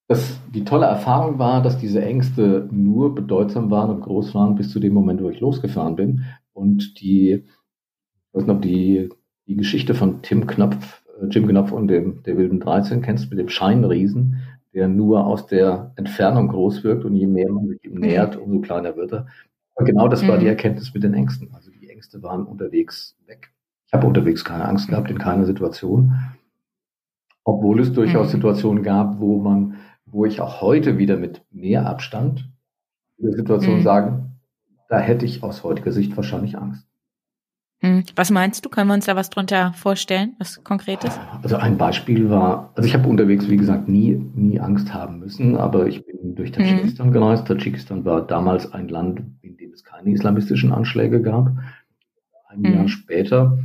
das, 0.08 0.40
die 0.54 0.66
tolle 0.66 0.86
Erfahrung 0.86 1.40
war, 1.40 1.62
dass 1.62 1.78
diese 1.78 2.04
Ängste 2.04 2.68
nur 2.72 3.16
bedeutsam 3.16 3.72
waren 3.72 3.92
und 3.92 4.02
groß 4.02 4.36
waren 4.36 4.56
bis 4.56 4.72
zu 4.72 4.80
dem 4.80 4.94
Moment, 4.94 5.22
wo 5.22 5.30
ich 5.30 5.40
losgefahren 5.40 5.96
bin. 5.96 6.24
Und 6.58 7.00
die, 7.02 7.34
ich 7.34 8.34
weiß 8.34 8.48
noch, 8.48 8.60
die, 8.60 9.10
die 9.46 9.56
Geschichte 9.56 9.94
von 9.94 10.24
Tim 10.24 10.48
Knopf, 10.48 11.04
äh, 11.22 11.28
Jim 11.28 11.48
Knopf 11.48 11.72
und 11.72 11.88
dem, 11.88 12.24
der 12.24 12.36
wilden 12.36 12.60
13 12.60 13.04
kennst 13.04 13.26
du 13.26 13.30
mit 13.30 13.38
dem 13.38 13.50
Scheinriesen, 13.50 14.42
der 14.74 14.88
nur 14.88 15.28
aus 15.28 15.46
der 15.46 15.94
Entfernung 15.98 16.48
groß 16.48 16.84
wirkt 16.84 17.06
und 17.06 17.16
je 17.16 17.28
mehr 17.28 17.52
man 17.52 17.68
sich 17.68 17.84
ihm 17.86 18.00
nähert, 18.00 18.38
umso 18.38 18.60
kleiner 18.62 18.96
wird 18.96 19.14
er. 19.14 19.28
Und 19.76 19.86
genau 19.86 20.08
das 20.08 20.28
war 20.28 20.40
die 20.40 20.46
mhm. 20.46 20.50
Erkenntnis 20.50 20.92
mit 20.96 21.04
den 21.04 21.14
Ängsten. 21.14 21.54
Also 21.54 21.70
die 21.70 21.90
Ängste 21.90 22.24
waren 22.24 22.48
unterwegs 22.48 23.16
weg. 23.28 23.54
Ich 23.86 23.94
habe 23.94 24.08
unterwegs 24.08 24.44
keine 24.44 24.66
Angst 24.66 24.90
gehabt 24.90 25.12
in 25.12 25.20
keiner 25.20 25.46
Situation. 25.46 26.16
Obwohl 27.44 27.80
es 27.82 27.94
durchaus 27.94 28.30
mhm. 28.30 28.32
Situationen 28.32 28.82
gab, 28.82 29.20
wo 29.20 29.38
man, 29.38 29.76
wo 30.08 30.26
ich 30.26 30.42
auch 30.42 30.62
heute 30.62 30.98
wieder 30.98 31.18
mit 31.18 31.44
mehr 31.52 31.86
Abstand 31.86 32.50
in 33.20 33.28
der 33.28 33.38
Situation 33.38 33.78
mhm. 33.78 33.84
sagen, 33.84 34.27
da 34.88 35.00
hätte 35.00 35.26
ich 35.26 35.44
aus 35.44 35.64
heutiger 35.64 35.92
Sicht 35.92 36.16
wahrscheinlich 36.16 36.58
Angst. 36.58 36.88
Hm. 37.80 38.04
Was 38.16 38.32
meinst 38.32 38.66
du? 38.66 38.70
Können 38.70 38.88
wir 38.88 38.96
uns 38.96 39.06
da 39.06 39.16
was 39.16 39.30
drunter 39.30 39.72
vorstellen, 39.74 40.36
was 40.40 40.64
Konkretes? 40.64 41.20
Also 41.44 41.58
ein 41.58 41.78
Beispiel 41.78 42.28
war, 42.30 42.72
also 42.76 42.88
ich 42.88 42.96
habe 42.96 43.08
unterwegs, 43.08 43.48
wie 43.50 43.58
gesagt, 43.58 43.88
nie, 43.88 44.14
nie 44.34 44.60
Angst 44.60 44.94
haben 44.94 45.20
müssen, 45.20 45.56
aber 45.58 45.86
ich 45.86 46.04
bin 46.04 46.34
durch 46.34 46.52
Tadschikistan 46.52 47.10
mhm. 47.10 47.14
gereist. 47.14 47.48
Tadschikistan 47.48 48.04
war 48.04 48.26
damals 48.26 48.72
ein 48.74 48.88
Land, 48.88 49.22
in 49.42 49.58
dem 49.58 49.74
es 49.74 49.84
keine 49.84 50.10
islamistischen 50.10 50.74
Anschläge 50.74 51.22
gab. 51.22 51.52
Ein 52.50 52.62
mhm. 52.62 52.74
Jahr 52.74 52.88
später, 52.88 53.60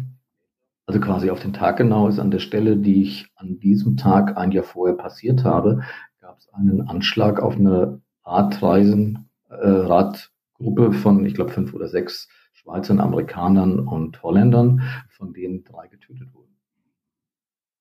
also 0.85 1.01
quasi 1.01 1.31
auf 1.31 1.41
den 1.41 1.55
Tag 1.55 1.79
genau, 1.79 2.07
ist 2.07 2.19
an 2.19 2.31
der 2.31 2.41
Stelle, 2.41 2.77
die 2.77 3.03
ich 3.03 3.31
an 3.37 3.61
diesem 3.61 3.97
Tag 3.97 4.37
ein 4.37 4.53
Jahr 4.53 4.65
vorher 4.65 4.97
passiert 4.97 5.43
habe, 5.43 5.81
gab 6.21 6.37
es 6.37 6.53
einen 6.53 6.83
Anschlag 6.83 7.41
auf 7.41 7.57
eine 7.57 8.03
Radreisen, 8.27 9.31
äh, 9.49 9.55
Rad 9.55 10.32
Gruppe 10.63 10.93
von, 10.93 11.25
ich 11.27 11.35
glaube, 11.35 11.51
fünf 11.51 11.75
oder 11.75 11.89
sechs 11.89 12.29
Schweizern, 12.53 13.01
Amerikanern 13.01 13.81
und 13.81 14.23
Holländern, 14.23 14.83
von 15.09 15.33
denen 15.33 15.65
drei 15.65 15.89
getötet 15.89 16.33
wurden. 16.33 16.57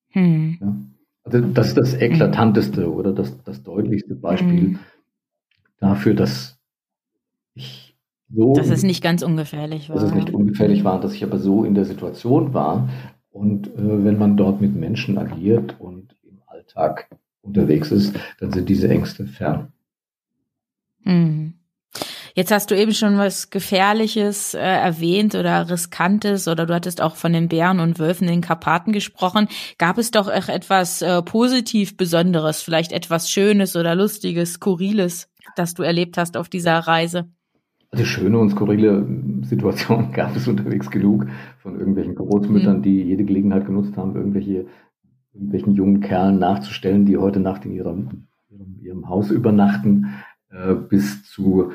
Hm. 0.09 0.57
Ja. 0.59 0.75
Also 1.23 1.41
das 1.41 1.67
ist 1.69 1.77
das 1.77 1.93
eklatanteste 1.93 2.91
oder 2.91 3.13
das, 3.13 3.43
das 3.43 3.61
deutlichste 3.61 4.15
Beispiel 4.15 4.61
hm. 4.61 4.79
dafür, 5.79 6.15
dass 6.15 6.59
ich 7.53 7.95
so. 8.33 8.53
Dass 8.53 8.69
es 8.69 8.83
nicht 8.83 9.03
ganz 9.03 9.21
ungefährlich 9.21 9.89
war. 9.89 9.95
Dass 9.95 10.05
es 10.05 10.13
nicht 10.13 10.33
ungefährlich 10.33 10.83
war, 10.83 10.99
dass 10.99 11.13
ich 11.13 11.23
aber 11.23 11.37
so 11.37 11.63
in 11.63 11.75
der 11.75 11.85
Situation 11.85 12.53
war. 12.53 12.89
Und 13.29 13.67
äh, 13.67 14.03
wenn 14.03 14.17
man 14.17 14.35
dort 14.35 14.61
mit 14.61 14.75
Menschen 14.75 15.17
agiert 15.17 15.79
und 15.79 16.15
im 16.23 16.41
Alltag 16.47 17.09
unterwegs 17.41 17.91
ist, 17.91 18.17
dann 18.39 18.51
sind 18.51 18.67
diese 18.69 18.89
Ängste 18.89 19.25
fern. 19.25 19.71
Hm. 21.03 21.53
Jetzt 22.35 22.51
hast 22.51 22.71
du 22.71 22.75
eben 22.75 22.93
schon 22.93 23.17
was 23.17 23.49
Gefährliches 23.49 24.53
äh, 24.53 24.59
erwähnt 24.59 25.35
oder 25.35 25.69
Riskantes 25.69 26.47
oder 26.47 26.65
du 26.65 26.73
hattest 26.73 27.01
auch 27.01 27.15
von 27.15 27.33
den 27.33 27.49
Bären 27.49 27.79
und 27.79 27.99
Wölfen 27.99 28.27
in 28.27 28.35
den 28.35 28.41
Karpaten 28.41 28.93
gesprochen. 28.93 29.47
Gab 29.77 29.97
es 29.97 30.11
doch 30.11 30.27
auch 30.27 30.49
etwas 30.49 31.01
äh, 31.01 31.21
positiv 31.21 31.97
Besonderes, 31.97 32.61
vielleicht 32.61 32.91
etwas 32.91 33.29
Schönes 33.29 33.75
oder 33.75 33.95
Lustiges, 33.95 34.53
Skurriles, 34.53 35.29
das 35.55 35.73
du 35.73 35.83
erlebt 35.83 36.17
hast 36.17 36.37
auf 36.37 36.49
dieser 36.49 36.79
Reise? 36.79 37.29
Also 37.91 38.05
schöne 38.05 38.39
und 38.39 38.51
skurrile 38.51 39.05
Situationen 39.41 40.11
gab 40.13 40.35
es 40.35 40.47
unterwegs 40.47 40.89
genug 40.89 41.27
von 41.59 41.77
irgendwelchen 41.77 42.15
Großmüttern, 42.15 42.77
mhm. 42.77 42.83
die 42.83 43.03
jede 43.03 43.25
Gelegenheit 43.25 43.65
genutzt 43.65 43.97
haben, 43.97 44.15
irgendwelche 44.15 44.67
irgendwelchen 45.33 45.73
jungen 45.73 46.01
Kerlen 46.01 46.39
nachzustellen, 46.39 47.05
die 47.05 47.17
heute 47.17 47.39
Nacht 47.39 47.65
in 47.65 47.71
ihrem, 47.71 48.27
ihrem, 48.49 48.79
ihrem 48.81 49.09
Haus 49.09 49.31
übernachten, 49.31 50.13
äh, 50.49 50.75
bis 50.75 51.23
zu 51.23 51.71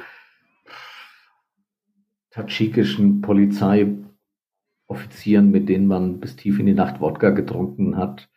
tadschikischen 2.36 3.22
Polizeioffizieren, 3.22 5.50
mit 5.50 5.70
denen 5.70 5.86
man 5.86 6.20
bis 6.20 6.36
tief 6.36 6.58
in 6.58 6.66
die 6.66 6.74
Nacht 6.74 7.00
Wodka 7.00 7.30
getrunken 7.30 7.96
hat, 7.96 8.28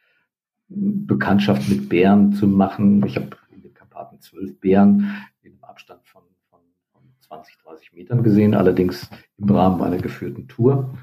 Bekanntschaft 0.70 1.68
mit 1.68 1.90
Bären 1.90 2.32
zu 2.32 2.48
machen. 2.48 3.06
Ich 3.06 3.18
habe 3.18 3.32
in 3.52 3.62
den 3.62 3.74
Karpaten 3.74 4.22
zwölf 4.22 4.58
Bären 4.62 5.14
in 5.42 5.52
einem 5.52 5.66
Abstand 5.66 6.08
von, 6.08 6.22
von, 6.50 6.62
von 6.94 7.02
20, 7.20 7.58
30 7.58 7.92
Metern 7.92 8.24
gesehen, 8.24 8.54
allerdings 8.54 9.10
im 9.38 9.50
Rahmen 9.50 9.82
einer 9.82 9.98
geführten 9.98 10.48
Tour. 10.48 10.98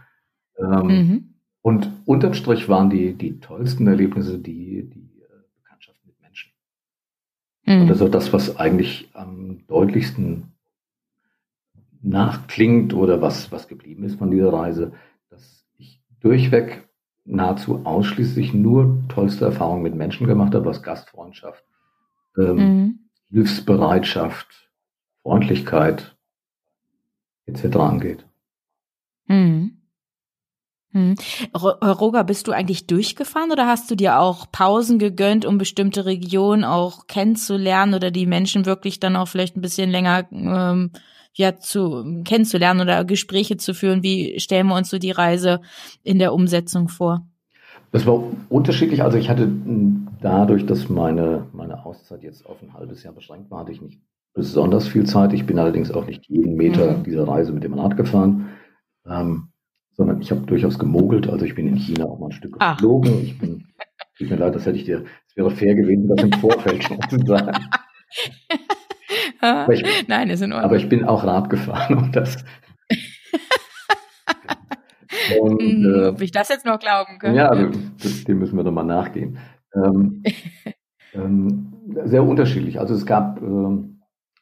Ähm, 0.59 0.87
mhm. 0.87 1.35
Und 1.61 1.91
unterm 2.07 2.33
Strich 2.33 2.71
waren 2.71 2.89
die, 2.89 3.13
die 3.13 3.41
tollsten 3.41 3.87
Erlebnisse 3.89 4.39
die, 4.39 4.89
die 4.89 5.21
äh, 5.21 5.27
Bekanntschaft 5.63 5.99
mit 6.07 6.19
Menschen. 6.23 6.51
Mhm. 7.67 7.83
Und 7.83 7.89
das 7.89 7.99
ist 7.99 8.05
auch 8.05 8.11
das, 8.11 8.33
was 8.33 8.57
eigentlich 8.57 9.11
am 9.13 9.67
deutlichsten 9.67 10.56
nachklingt 12.07 12.95
oder 12.95 13.21
was, 13.21 13.51
was 13.51 13.69
geblieben 13.69 14.05
ist 14.05 14.19
von 14.19 14.31
dieser 14.31 14.53
Reise, 14.53 14.93
dass 15.29 15.67
ich 15.77 16.01
durchweg 16.21 16.89
nahezu 17.25 17.85
ausschließlich 17.85 18.55
nur 18.55 19.03
tollste 19.09 19.47
Erfahrungen 19.47 19.83
mit 19.83 19.97
Menschen 19.97 20.27
gemacht 20.27 20.55
habe, 20.55 20.65
was 20.65 20.83
Gastfreundschaft, 20.83 21.65
ähm, 22.39 22.57
mhm. 22.57 22.99
Hilfsbereitschaft, 23.31 24.71
Freundlichkeit 25.23 26.17
etc. 27.47 27.77
angeht. 27.77 28.25
Mhm. 29.27 29.73
Hm. 30.93 31.17
Roger, 31.55 32.25
bist 32.25 32.47
du 32.47 32.53
eigentlich 32.53 32.87
durchgefahren 32.87 33.51
oder 33.51 33.67
hast 33.67 33.91
du 33.91 33.97
dir 33.97 34.19
auch 34.19 34.51
Pausen 34.51 34.99
gegönnt, 34.99 35.45
um 35.45 35.59
bestimmte 35.59 36.07
Regionen 36.07 36.65
auch 36.65 37.07
kennenzulernen 37.09 37.95
oder 37.95 38.11
die 38.13 38.27
Menschen 38.27 38.65
wirklich 38.65 39.01
dann 39.01 39.17
auch 39.17 39.27
vielleicht 39.29 39.57
ein 39.57 39.61
bisschen 39.61 39.91
länger 39.91 40.27
ähm, 40.31 40.93
ja 41.39 41.59
zu 41.59 42.23
kennenzulernen 42.25 42.81
oder 42.81 43.05
Gespräche 43.05 43.57
zu 43.57 43.75
führen? 43.75 44.03
Wie 44.03 44.41
stellen 44.41 44.67
wir 44.67 44.77
uns 44.77 44.91
so 44.91 44.99
die 44.99 45.11
Reise 45.11 45.61
in 46.03 46.19
der 46.19 46.33
Umsetzung 46.33 46.89
vor? 46.89 47.27
Das 47.93 48.07
war 48.07 48.23
unterschiedlich. 48.49 49.03
Also 49.03 49.19
ich 49.19 49.31
hatte 49.31 49.45
hm, 49.45 50.09
dadurch, 50.21 50.67
dass 50.67 50.89
meine, 50.89 51.47
meine 51.53 51.85
Auszeit 51.87 52.23
jetzt 52.23 52.47
auf 52.47 52.63
ein 52.63 52.75
halbes 52.75 53.03
Jahr 53.03 53.15
beschränkt 53.15 53.51
war, 53.51 53.61
hatte 53.61 53.73
ich 53.73 53.81
nicht 53.81 54.01
besonders 54.35 54.89
viel 54.89 55.05
Zeit. 55.05 55.33
Ich 55.33 55.47
bin 55.47 55.59
allerdings 55.59 55.91
auch 55.91 56.07
nicht 56.07 56.27
jeden 56.29 56.57
Meter 56.57 56.99
mhm. 56.99 57.05
dieser 57.05 57.27
Reise 57.27 57.53
mit 57.53 57.65
dem 57.65 57.75
Rad 57.75 57.97
gefahren. 57.97 58.51
Ähm, 59.07 59.49
sondern 59.97 60.21
ich 60.21 60.31
habe 60.31 60.43
durchaus 60.43 60.79
gemogelt. 60.79 61.29
Also 61.29 61.45
ich 61.45 61.55
bin 61.55 61.67
in 61.69 61.77
China 61.77 62.05
auch 62.05 62.19
mal 62.19 62.27
ein 62.27 62.33
Stück 62.33 62.57
ah. 62.59 62.75
geflogen. 62.75 63.23
Ich 63.23 63.39
bin, 63.39 63.65
tut 64.19 64.31
mir 64.31 64.37
leid, 64.37 64.55
das 64.55 64.67
hätte 64.67 64.77
ich 64.77 64.85
dir, 64.85 65.05
es 65.27 65.37
wäre 65.37 65.51
fair 65.51 65.75
gewesen, 65.75 66.09
das 66.09 66.23
im 66.23 66.33
Vorfeld 66.41 66.85
schon 66.85 67.01
zu 67.09 67.19
sagen. 67.27 67.53
Aber 69.41 69.73
ich, 69.73 69.83
Nein, 70.09 70.31
ist 70.31 70.43
in 70.43 70.53
Ordnung. 70.53 70.65
Aber 70.65 70.77
ich 70.77 70.89
bin 70.89 71.05
auch 71.05 71.25
Rad 71.25 71.51
gefahren 71.51 71.97
und 71.97 72.17
das. 72.17 72.45
und, 75.41 75.61
hm, 75.61 75.85
äh, 75.85 76.07
Ob 76.09 76.21
ich 76.21 76.31
das 76.31 76.49
jetzt 76.49 76.65
noch 76.65 76.79
glauben 76.79 77.19
kann? 77.19 77.35
Ja, 77.35 77.51
das, 78.03 78.25
dem 78.25 78.39
müssen 78.39 78.57
wir 78.57 78.65
doch 78.65 78.73
mal 78.73 78.85
nachgehen. 78.85 79.39
Ähm, 79.75 80.23
ähm, 81.15 81.73
sehr 82.05 82.25
unterschiedlich. 82.25 82.81
Also 82.81 82.95
es 82.95 83.07
gab, 83.07 83.41
ähm, 83.43 84.01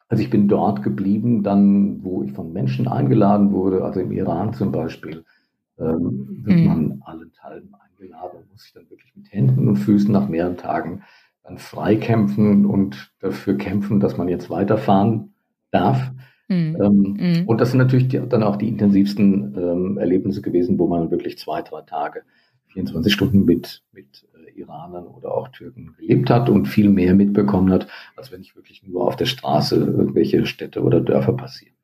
also 0.08 0.22
ich 0.22 0.30
bin 0.30 0.48
dort 0.48 0.82
geblieben, 0.82 1.42
dann, 1.42 2.04
wo 2.04 2.22
ich 2.22 2.32
von 2.32 2.52
Menschen 2.52 2.88
eingeladen 2.88 3.52
wurde, 3.52 3.84
also 3.84 4.00
im 4.00 4.12
Iran 4.12 4.54
zum 4.54 4.72
Beispiel, 4.72 5.24
ähm, 5.78 6.42
wird 6.44 6.60
mhm. 6.60 6.66
man 6.66 7.02
allenthalben 7.04 7.74
eingeladen 7.74 8.38
und 8.40 8.52
muss 8.52 8.62
sich 8.62 8.72
dann 8.72 8.88
wirklich 8.90 9.14
mit 9.16 9.32
Händen 9.32 9.68
und 9.68 9.76
Füßen 9.76 10.12
nach 10.12 10.28
mehreren 10.28 10.56
Tagen 10.56 11.02
dann 11.44 11.58
freikämpfen 11.58 12.64
und 12.66 13.12
dafür 13.20 13.56
kämpfen, 13.56 14.00
dass 14.00 14.16
man 14.16 14.28
jetzt 14.28 14.50
weiterfahren 14.50 15.34
darf. 15.70 16.10
Mhm. 16.48 16.76
Ähm, 16.80 17.16
mhm. 17.18 17.46
Und 17.46 17.60
das 17.60 17.70
sind 17.70 17.78
natürlich 17.78 18.08
die, 18.08 18.20
dann 18.28 18.42
auch 18.42 18.56
die 18.56 18.68
intensivsten 18.68 19.54
ähm, 19.56 19.98
Erlebnisse 19.98 20.42
gewesen, 20.42 20.78
wo 20.78 20.86
man 20.86 21.10
wirklich 21.10 21.38
zwei, 21.38 21.62
drei 21.62 21.82
Tage, 21.82 22.22
24 22.68 23.12
Stunden 23.12 23.44
mit, 23.44 23.82
mit 23.92 24.26
äh, 24.34 24.58
Iranern 24.58 25.06
oder 25.06 25.34
auch 25.34 25.48
Türken 25.48 25.94
gelebt 25.98 26.30
hat 26.30 26.48
und 26.48 26.66
viel 26.66 26.88
mehr 26.88 27.14
mitbekommen 27.14 27.70
hat, 27.70 27.88
als 28.16 28.32
wenn 28.32 28.40
ich 28.40 28.56
wirklich 28.56 28.82
nur 28.82 29.06
auf 29.06 29.16
der 29.16 29.26
Straße 29.26 29.76
irgendwelche 29.76 30.46
Städte 30.46 30.82
oder 30.82 31.00
Dörfer 31.00 31.34
passieren. 31.34 31.74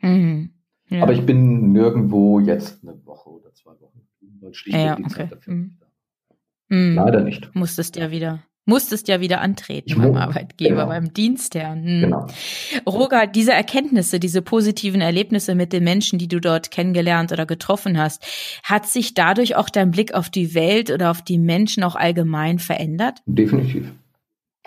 Mhm. 0.00 0.50
Ja. 0.88 1.02
Aber 1.02 1.12
ich 1.12 1.26
bin 1.26 1.72
nirgendwo 1.72 2.40
jetzt 2.40 2.82
eine 2.82 3.04
Woche 3.04 3.30
oder 3.30 3.52
zwei 3.54 3.72
Wochen, 3.80 4.02
weil 4.40 4.54
schlichtweg 4.54 4.84
ja, 4.84 4.96
die 4.96 5.04
okay. 5.04 5.14
Zeit 5.14 5.32
dafür 5.32 5.54
da. 5.80 5.85
Mhm. 6.68 6.94
Leider 6.96 7.22
nicht. 7.22 7.54
Musstest 7.54 7.96
ja 7.96 8.10
wieder 8.10 8.42
musstest 8.66 9.08
ja 9.08 9.20
wieder 9.20 9.40
antreten 9.40 9.90
ich 9.90 9.96
beim 9.96 10.16
Arbeitgeber, 10.16 10.74
genau. 10.74 10.86
beim 10.88 11.14
Dienstherrn. 11.14 11.84
Hm. 11.84 12.00
Genau. 12.02 12.26
Roger, 12.84 13.26
diese 13.26 13.52
Erkenntnisse, 13.52 14.20
diese 14.20 14.42
positiven 14.42 15.00
Erlebnisse 15.00 15.54
mit 15.54 15.72
den 15.72 15.84
Menschen, 15.84 16.18
die 16.18 16.28
du 16.28 16.40
dort 16.40 16.70
kennengelernt 16.70 17.32
oder 17.32 17.46
getroffen 17.46 17.96
hast, 17.96 18.26
hat 18.64 18.86
sich 18.86 19.14
dadurch 19.14 19.56
auch 19.56 19.70
dein 19.70 19.92
Blick 19.92 20.12
auf 20.14 20.28
die 20.28 20.54
Welt 20.54 20.90
oder 20.90 21.10
auf 21.10 21.22
die 21.22 21.38
Menschen 21.38 21.84
auch 21.84 21.94
allgemein 21.94 22.58
verändert? 22.58 23.22
Definitiv. 23.26 23.92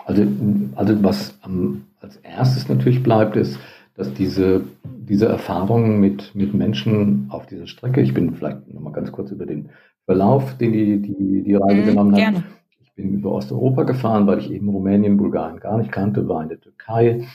Also, 0.06 0.26
also 0.74 1.04
was 1.04 1.38
ähm, 1.44 1.84
als 2.00 2.16
erstes 2.16 2.68
natürlich 2.68 3.02
bleibt, 3.02 3.36
ist, 3.36 3.58
dass 3.94 4.14
diese, 4.14 4.64
diese 4.84 5.26
Erfahrungen 5.26 6.00
mit, 6.00 6.34
mit 6.34 6.54
Menschen 6.54 7.26
auf 7.28 7.46
dieser 7.46 7.66
Strecke, 7.66 8.00
ich 8.00 8.14
bin 8.14 8.34
vielleicht 8.34 8.72
nochmal 8.72 8.94
ganz 8.94 9.12
kurz 9.12 9.30
über 9.30 9.44
den 9.44 9.68
Verlauf, 10.10 10.58
den 10.58 10.72
die, 10.72 11.00
die, 11.00 11.42
die 11.44 11.54
Reise 11.54 11.82
mhm, 11.82 11.86
genommen 11.86 12.12
hat. 12.14 12.18
Gerne. 12.18 12.44
Ich 12.82 12.92
bin 12.94 13.14
über 13.14 13.30
Osteuropa 13.30 13.84
gefahren, 13.84 14.26
weil 14.26 14.40
ich 14.40 14.50
eben 14.50 14.68
Rumänien, 14.68 15.16
Bulgarien 15.16 15.60
gar 15.60 15.78
nicht 15.78 15.92
kannte, 15.92 16.28
war 16.28 16.42
in 16.42 16.48
der 16.48 16.60
Türkei, 16.60 17.28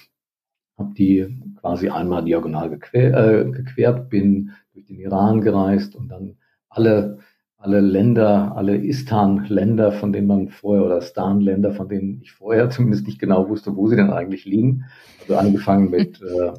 habe 0.78 0.94
die 0.94 1.40
quasi 1.62 1.88
einmal 1.88 2.26
diagonal 2.26 2.70
gequer, 2.70 3.14
äh, 3.14 3.50
gequert, 3.50 4.10
bin 4.10 4.52
durch 4.74 4.86
den 4.88 5.00
Iran 5.00 5.40
gereist 5.40 5.96
und 5.96 6.10
dann 6.10 6.36
alle 6.68 7.20
alle 7.58 7.80
Länder, 7.80 8.56
alle 8.58 8.76
Istan-Länder, 8.76 9.94
von 9.94 10.12
denen 10.12 10.28
man 10.28 10.50
vorher, 10.50 10.86
oder 10.86 11.02
Stan-Länder, 11.02 11.72
von 11.72 11.88
denen 11.88 12.20
ich 12.22 12.34
vorher 12.34 12.70
zumindest 12.76 13.08
nicht 13.08 13.20
genau 13.20 13.48
wusste, 13.48 13.76
wo 13.78 13.88
sie 13.88 13.96
denn 13.96 14.12
eigentlich 14.12 14.44
liegen. 14.44 14.84
Also 15.22 15.38
angefangen 15.38 15.90
mit, 15.90 16.22
äh, 16.22 16.52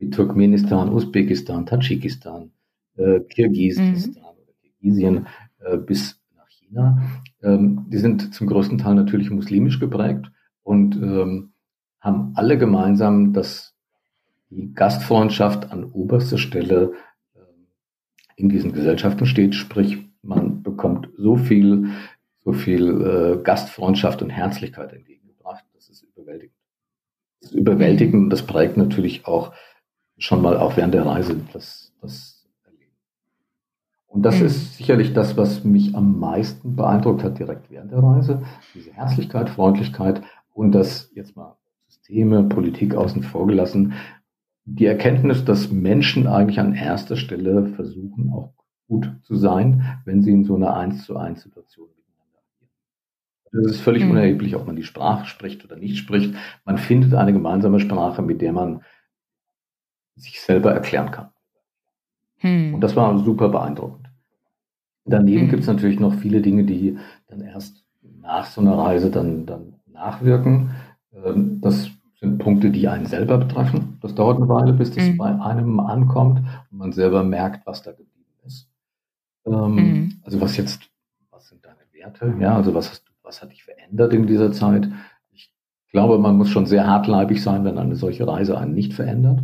mit 0.00 0.12
Turkmenistan, 0.12 0.92
Usbekistan, 0.92 1.66
Tadschikistan, 1.66 2.50
äh, 2.96 3.20
Kirgisistan 3.20 4.22
mhm. 4.24 4.42
oder 4.42 4.52
Kirgisien 4.60 5.26
äh, 5.64 5.76
bis 5.76 6.20
nach 6.36 6.48
China. 6.48 7.02
Ähm, 7.42 7.86
die 7.88 7.98
sind 7.98 8.34
zum 8.34 8.46
größten 8.46 8.78
Teil 8.78 8.94
natürlich 8.94 9.30
muslimisch 9.30 9.80
geprägt 9.80 10.30
und 10.62 10.96
ähm, 10.96 11.52
haben 12.00 12.32
alle 12.34 12.58
gemeinsam, 12.58 13.32
dass 13.32 13.74
die 14.50 14.74
Gastfreundschaft 14.74 15.72
an 15.72 15.84
oberster 15.84 16.38
Stelle 16.38 16.92
äh, 17.34 17.38
in 18.36 18.48
diesen 18.48 18.72
Gesellschaften 18.72 19.26
steht, 19.26 19.54
sprich 19.54 19.98
man 20.22 20.62
bekommt 20.62 21.08
so 21.16 21.36
viel, 21.36 21.90
so 22.44 22.52
viel 22.52 23.00
äh, 23.02 23.42
Gastfreundschaft 23.42 24.22
und 24.22 24.30
Herzlichkeit 24.30 24.92
entgegengebracht. 24.92 25.64
Das 25.74 25.88
ist 25.88 26.02
überwältigend. 26.02 26.56
Das 27.40 27.50
ist 27.50 27.56
überwältigend 27.56 28.24
und 28.24 28.30
das 28.30 28.46
prägt 28.46 28.76
natürlich 28.76 29.26
auch 29.26 29.52
schon 30.18 30.42
mal 30.42 30.56
auch 30.56 30.76
während 30.76 30.94
der 30.94 31.06
Reise 31.06 31.36
das, 31.52 31.92
das. 32.00 32.31
Und 34.12 34.22
das 34.22 34.40
mhm. 34.40 34.46
ist 34.46 34.76
sicherlich 34.76 35.14
das, 35.14 35.38
was 35.38 35.64
mich 35.64 35.94
am 35.94 36.20
meisten 36.20 36.76
beeindruckt 36.76 37.24
hat 37.24 37.38
direkt 37.38 37.70
während 37.70 37.92
der 37.92 38.02
Reise. 38.02 38.42
Diese 38.74 38.92
Herzlichkeit, 38.92 39.48
Freundlichkeit 39.48 40.22
und 40.52 40.72
das 40.72 41.10
jetzt 41.14 41.34
mal 41.34 41.56
Systeme, 41.88 42.44
Politik 42.44 42.94
außen 42.94 43.22
vor 43.22 43.46
gelassen, 43.46 43.94
die 44.64 44.84
Erkenntnis, 44.84 45.46
dass 45.46 45.72
Menschen 45.72 46.26
eigentlich 46.26 46.60
an 46.60 46.74
erster 46.74 47.16
Stelle 47.16 47.68
versuchen, 47.68 48.30
auch 48.34 48.52
gut 48.86 49.10
zu 49.22 49.34
sein, 49.34 50.00
wenn 50.04 50.22
sie 50.22 50.30
in 50.30 50.44
so 50.44 50.56
einer 50.56 50.76
Eins 50.76 51.06
zu 51.06 51.16
eins 51.16 51.42
Situation 51.42 51.88
miteinander 51.88 52.40
agieren. 52.54 53.66
Es 53.66 53.76
ist 53.76 53.80
völlig 53.80 54.04
mhm. 54.04 54.10
unerheblich, 54.10 54.54
ob 54.56 54.66
man 54.66 54.76
die 54.76 54.84
Sprache 54.84 55.24
spricht 55.24 55.64
oder 55.64 55.76
nicht 55.76 55.96
spricht. 55.96 56.34
Man 56.66 56.76
findet 56.76 57.14
eine 57.14 57.32
gemeinsame 57.32 57.80
Sprache, 57.80 58.20
mit 58.20 58.42
der 58.42 58.52
man 58.52 58.82
sich 60.16 60.42
selber 60.42 60.70
erklären 60.72 61.10
kann. 61.10 61.30
Mhm. 62.42 62.74
Und 62.74 62.82
das 62.82 62.94
war 62.94 63.18
super 63.18 63.48
beeindruckend. 63.48 64.01
Daneben 65.04 65.46
mhm. 65.46 65.50
gibt 65.50 65.62
es 65.62 65.68
natürlich 65.68 65.98
noch 65.98 66.14
viele 66.14 66.40
Dinge, 66.40 66.64
die 66.64 66.98
dann 67.28 67.40
erst 67.40 67.84
nach 68.20 68.46
so 68.46 68.60
einer 68.60 68.78
Reise 68.78 69.10
dann, 69.10 69.46
dann 69.46 69.74
nachwirken. 69.92 70.70
Ähm, 71.12 71.60
das 71.60 71.90
sind 72.20 72.38
Punkte, 72.38 72.70
die 72.70 72.86
einen 72.88 73.06
selber 73.06 73.38
betreffen. 73.38 73.98
Das 74.00 74.14
dauert 74.14 74.36
eine 74.36 74.48
Weile, 74.48 74.72
bis 74.72 74.92
das 74.92 75.08
mhm. 75.08 75.16
bei 75.16 75.40
einem 75.40 75.80
ankommt 75.80 76.40
und 76.70 76.78
man 76.78 76.92
selber 76.92 77.24
merkt, 77.24 77.66
was 77.66 77.82
da 77.82 77.90
geblieben 77.90 78.34
ist. 78.46 78.68
Ähm, 79.44 79.74
mhm. 79.74 80.12
Also 80.22 80.40
was 80.40 80.56
jetzt, 80.56 80.88
was 81.30 81.48
sind 81.48 81.64
deine 81.64 81.80
Werte? 81.92 82.34
Ja, 82.38 82.56
also 82.56 82.74
was 82.74 82.90
hast 82.90 83.08
du, 83.08 83.12
was 83.22 83.42
hat 83.42 83.50
dich 83.50 83.64
verändert 83.64 84.12
in 84.12 84.26
dieser 84.26 84.52
Zeit? 84.52 84.88
Ich 85.32 85.52
glaube, 85.90 86.18
man 86.18 86.36
muss 86.36 86.48
schon 86.48 86.66
sehr 86.66 86.86
hartleibig 86.86 87.42
sein, 87.42 87.64
wenn 87.64 87.76
eine 87.76 87.96
solche 87.96 88.26
Reise 88.26 88.56
einen 88.56 88.74
nicht 88.74 88.94
verändert. 88.94 89.42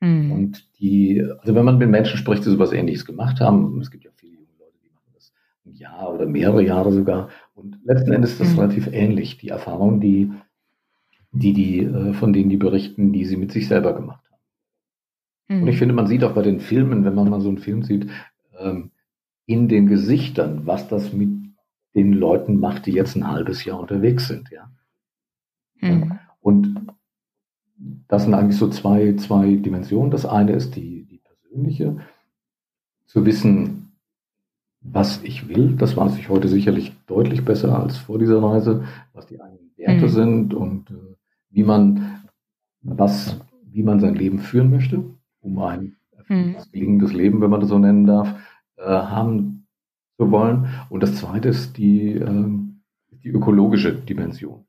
Mhm. 0.00 0.32
Und 0.32 0.80
die, 0.80 1.22
also 1.40 1.54
wenn 1.54 1.64
man 1.64 1.78
mit 1.78 1.88
Menschen 1.88 2.18
spricht, 2.18 2.44
die 2.44 2.50
sowas 2.50 2.72
ähnliches 2.72 3.04
gemacht 3.04 3.40
haben, 3.40 3.80
es 3.80 3.90
gibt 3.90 4.04
ja 4.04 4.10
viele 4.16 4.34
junge 4.34 4.52
Leute, 4.58 4.78
die 4.82 4.90
machen 4.90 5.12
das 5.14 5.32
ein 5.64 5.69
Jahr 5.80 6.14
oder 6.14 6.26
mehrere 6.26 6.62
Jahre 6.62 6.92
sogar. 6.92 7.30
Und 7.54 7.78
letzten 7.84 8.12
Endes 8.12 8.32
ist 8.32 8.40
das 8.40 8.52
mhm. 8.52 8.60
relativ 8.60 8.86
ähnlich, 8.92 9.38
die 9.38 9.48
Erfahrung, 9.48 10.00
die 10.00 10.30
die, 11.32 11.52
die, 11.52 11.80
äh, 11.80 12.12
von 12.12 12.32
denen 12.32 12.50
die 12.50 12.56
berichten, 12.56 13.12
die 13.12 13.24
sie 13.24 13.36
mit 13.36 13.52
sich 13.52 13.68
selber 13.68 13.94
gemacht 13.94 14.24
haben. 14.30 15.56
Mhm. 15.56 15.62
Und 15.62 15.68
ich 15.68 15.78
finde, 15.78 15.94
man 15.94 16.06
sieht 16.06 16.24
auch 16.24 16.34
bei 16.34 16.42
den 16.42 16.60
Filmen, 16.60 17.04
wenn 17.04 17.14
man 17.14 17.30
mal 17.30 17.40
so 17.40 17.48
einen 17.48 17.58
Film 17.58 17.82
sieht, 17.82 18.08
ähm, 18.58 18.90
in 19.46 19.68
den 19.68 19.86
Gesichtern, 19.86 20.66
was 20.66 20.88
das 20.88 21.12
mit 21.12 21.30
den 21.94 22.12
Leuten 22.12 22.60
macht, 22.60 22.86
die 22.86 22.92
jetzt 22.92 23.16
ein 23.16 23.28
halbes 23.28 23.64
Jahr 23.64 23.80
unterwegs 23.80 24.28
sind, 24.28 24.50
ja. 24.50 24.70
Mhm. 25.80 26.18
Und 26.40 26.86
das 28.06 28.24
sind 28.24 28.34
eigentlich 28.34 28.58
so 28.58 28.68
zwei, 28.68 29.14
zwei 29.14 29.56
Dimensionen. 29.56 30.10
Das 30.10 30.26
eine 30.26 30.52
ist 30.52 30.76
die, 30.76 31.04
die 31.04 31.18
persönliche, 31.18 31.96
zu 33.06 33.24
wissen, 33.24 33.79
was 34.80 35.22
ich 35.22 35.48
will. 35.48 35.76
Das 35.76 35.96
weiß 35.96 36.16
ich 36.16 36.28
heute 36.28 36.48
sicherlich 36.48 36.92
deutlich 37.06 37.44
besser 37.44 37.78
als 37.78 37.98
vor 37.98 38.18
dieser 38.18 38.42
Reise, 38.42 38.84
was 39.12 39.26
die 39.26 39.40
eigenen 39.40 39.70
Werte 39.76 40.06
mhm. 40.06 40.08
sind 40.08 40.54
und 40.54 40.90
äh, 40.90 41.16
wie 41.50 41.64
man 41.64 42.22
was, 42.82 43.38
wie 43.64 43.82
man 43.82 44.00
sein 44.00 44.14
Leben 44.14 44.38
führen 44.38 44.70
möchte, 44.70 45.04
um 45.40 45.58
ein 45.58 45.96
mhm. 46.28 46.56
gelingendes 46.72 47.12
Leben, 47.12 47.40
wenn 47.40 47.50
man 47.50 47.60
das 47.60 47.68
so 47.68 47.78
nennen 47.78 48.06
darf, 48.06 48.34
äh, 48.76 48.84
haben 48.84 49.66
zu 50.16 50.30
wollen. 50.30 50.66
Und 50.88 51.02
das 51.02 51.16
zweite 51.16 51.48
ist 51.48 51.76
die, 51.76 52.12
äh, 52.12 52.48
die 53.22 53.28
ökologische 53.28 53.94
Dimension. 53.94 54.64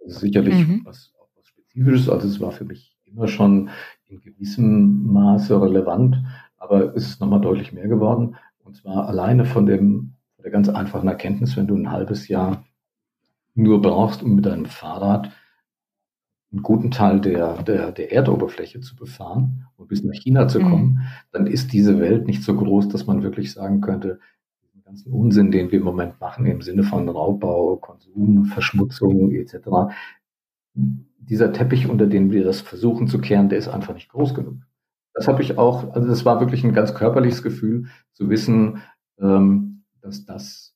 Das 0.00 0.14
ist 0.14 0.20
sicherlich 0.20 0.66
mhm. 0.66 0.82
was, 0.84 1.12
was 1.36 1.46
Spezifisches, 1.46 2.08
also 2.08 2.26
es 2.26 2.40
war 2.40 2.52
für 2.52 2.64
mich 2.64 2.96
immer 3.04 3.28
schon 3.28 3.70
in 4.06 4.20
gewissem 4.20 5.12
Maße 5.12 5.60
relevant, 5.60 6.22
aber 6.56 6.94
es 6.96 7.08
ist 7.08 7.20
nochmal 7.20 7.40
deutlich 7.40 7.72
mehr 7.72 7.88
geworden. 7.88 8.36
Und 8.64 8.76
zwar 8.76 9.08
alleine 9.08 9.44
von 9.44 9.66
dem, 9.66 10.14
der 10.42 10.50
ganz 10.50 10.68
einfachen 10.68 11.08
Erkenntnis, 11.08 11.56
wenn 11.56 11.66
du 11.66 11.76
ein 11.76 11.90
halbes 11.90 12.28
Jahr 12.28 12.64
nur 13.54 13.80
brauchst, 13.80 14.22
um 14.22 14.34
mit 14.34 14.46
deinem 14.46 14.66
Fahrrad 14.66 15.30
einen 16.50 16.62
guten 16.62 16.90
Teil 16.90 17.20
der, 17.20 17.62
der, 17.62 17.92
der 17.92 18.12
Erdoberfläche 18.12 18.80
zu 18.80 18.96
befahren 18.96 19.66
und 19.76 19.88
bis 19.88 20.02
nach 20.02 20.14
China 20.14 20.48
zu 20.48 20.60
kommen, 20.60 20.86
mhm. 20.86 21.00
dann 21.32 21.46
ist 21.46 21.72
diese 21.72 22.00
Welt 22.00 22.26
nicht 22.26 22.42
so 22.42 22.54
groß, 22.56 22.88
dass 22.88 23.06
man 23.06 23.22
wirklich 23.22 23.52
sagen 23.52 23.80
könnte, 23.80 24.20
den 24.74 24.82
ganzen 24.82 25.12
Unsinn, 25.12 25.50
den 25.50 25.70
wir 25.70 25.78
im 25.80 25.84
Moment 25.84 26.20
machen, 26.20 26.46
im 26.46 26.62
Sinne 26.62 26.84
von 26.84 27.08
Raubbau, 27.08 27.76
Konsum, 27.76 28.46
Verschmutzung 28.46 29.32
etc., 29.32 29.92
dieser 31.18 31.52
Teppich, 31.52 31.88
unter 31.88 32.06
dem 32.06 32.30
wir 32.32 32.44
das 32.44 32.60
versuchen 32.60 33.08
zu 33.08 33.18
kehren, 33.18 33.48
der 33.48 33.58
ist 33.58 33.68
einfach 33.68 33.94
nicht 33.94 34.10
groß 34.10 34.34
genug. 34.34 34.56
Das 35.14 35.28
habe 35.28 35.42
ich 35.42 35.58
auch, 35.58 35.94
also 35.94 36.08
das 36.08 36.24
war 36.24 36.40
wirklich 36.40 36.64
ein 36.64 36.74
ganz 36.74 36.94
körperliches 36.94 37.42
Gefühl, 37.42 37.86
zu 38.12 38.28
wissen, 38.28 38.82
ähm, 39.18 39.84
dass 40.00 40.24
das 40.24 40.74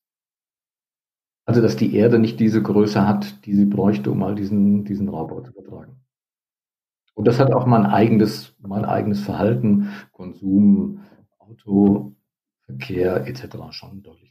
also, 1.49 1.63
dass 1.63 1.77
die 1.77 1.95
Erde 1.95 2.19
nicht 2.19 2.41
diese 2.41 2.63
Größe 2.63 3.09
hat, 3.09 3.47
die 3.47 3.55
sie 3.55 3.65
bräuchte, 3.65 4.11
um 4.11 4.23
all 4.23 4.35
diesen, 4.35 4.85
diesen 4.85 5.09
Raubbau 5.09 5.41
zu 5.41 5.51
übertragen. 5.53 5.97
Und 7.15 7.27
das 7.27 7.41
hat 7.41 7.55
auch 7.55 7.65
mein 7.65 7.87
eigenes, 7.87 8.55
mein 8.59 8.85
eigenes 8.85 9.21
Verhalten, 9.21 9.89
Konsum, 10.13 11.01
Auto, 11.39 12.15
Verkehr 12.67 13.27
etc. 13.27 13.57
schon 13.71 14.03
deutlich. 14.03 14.28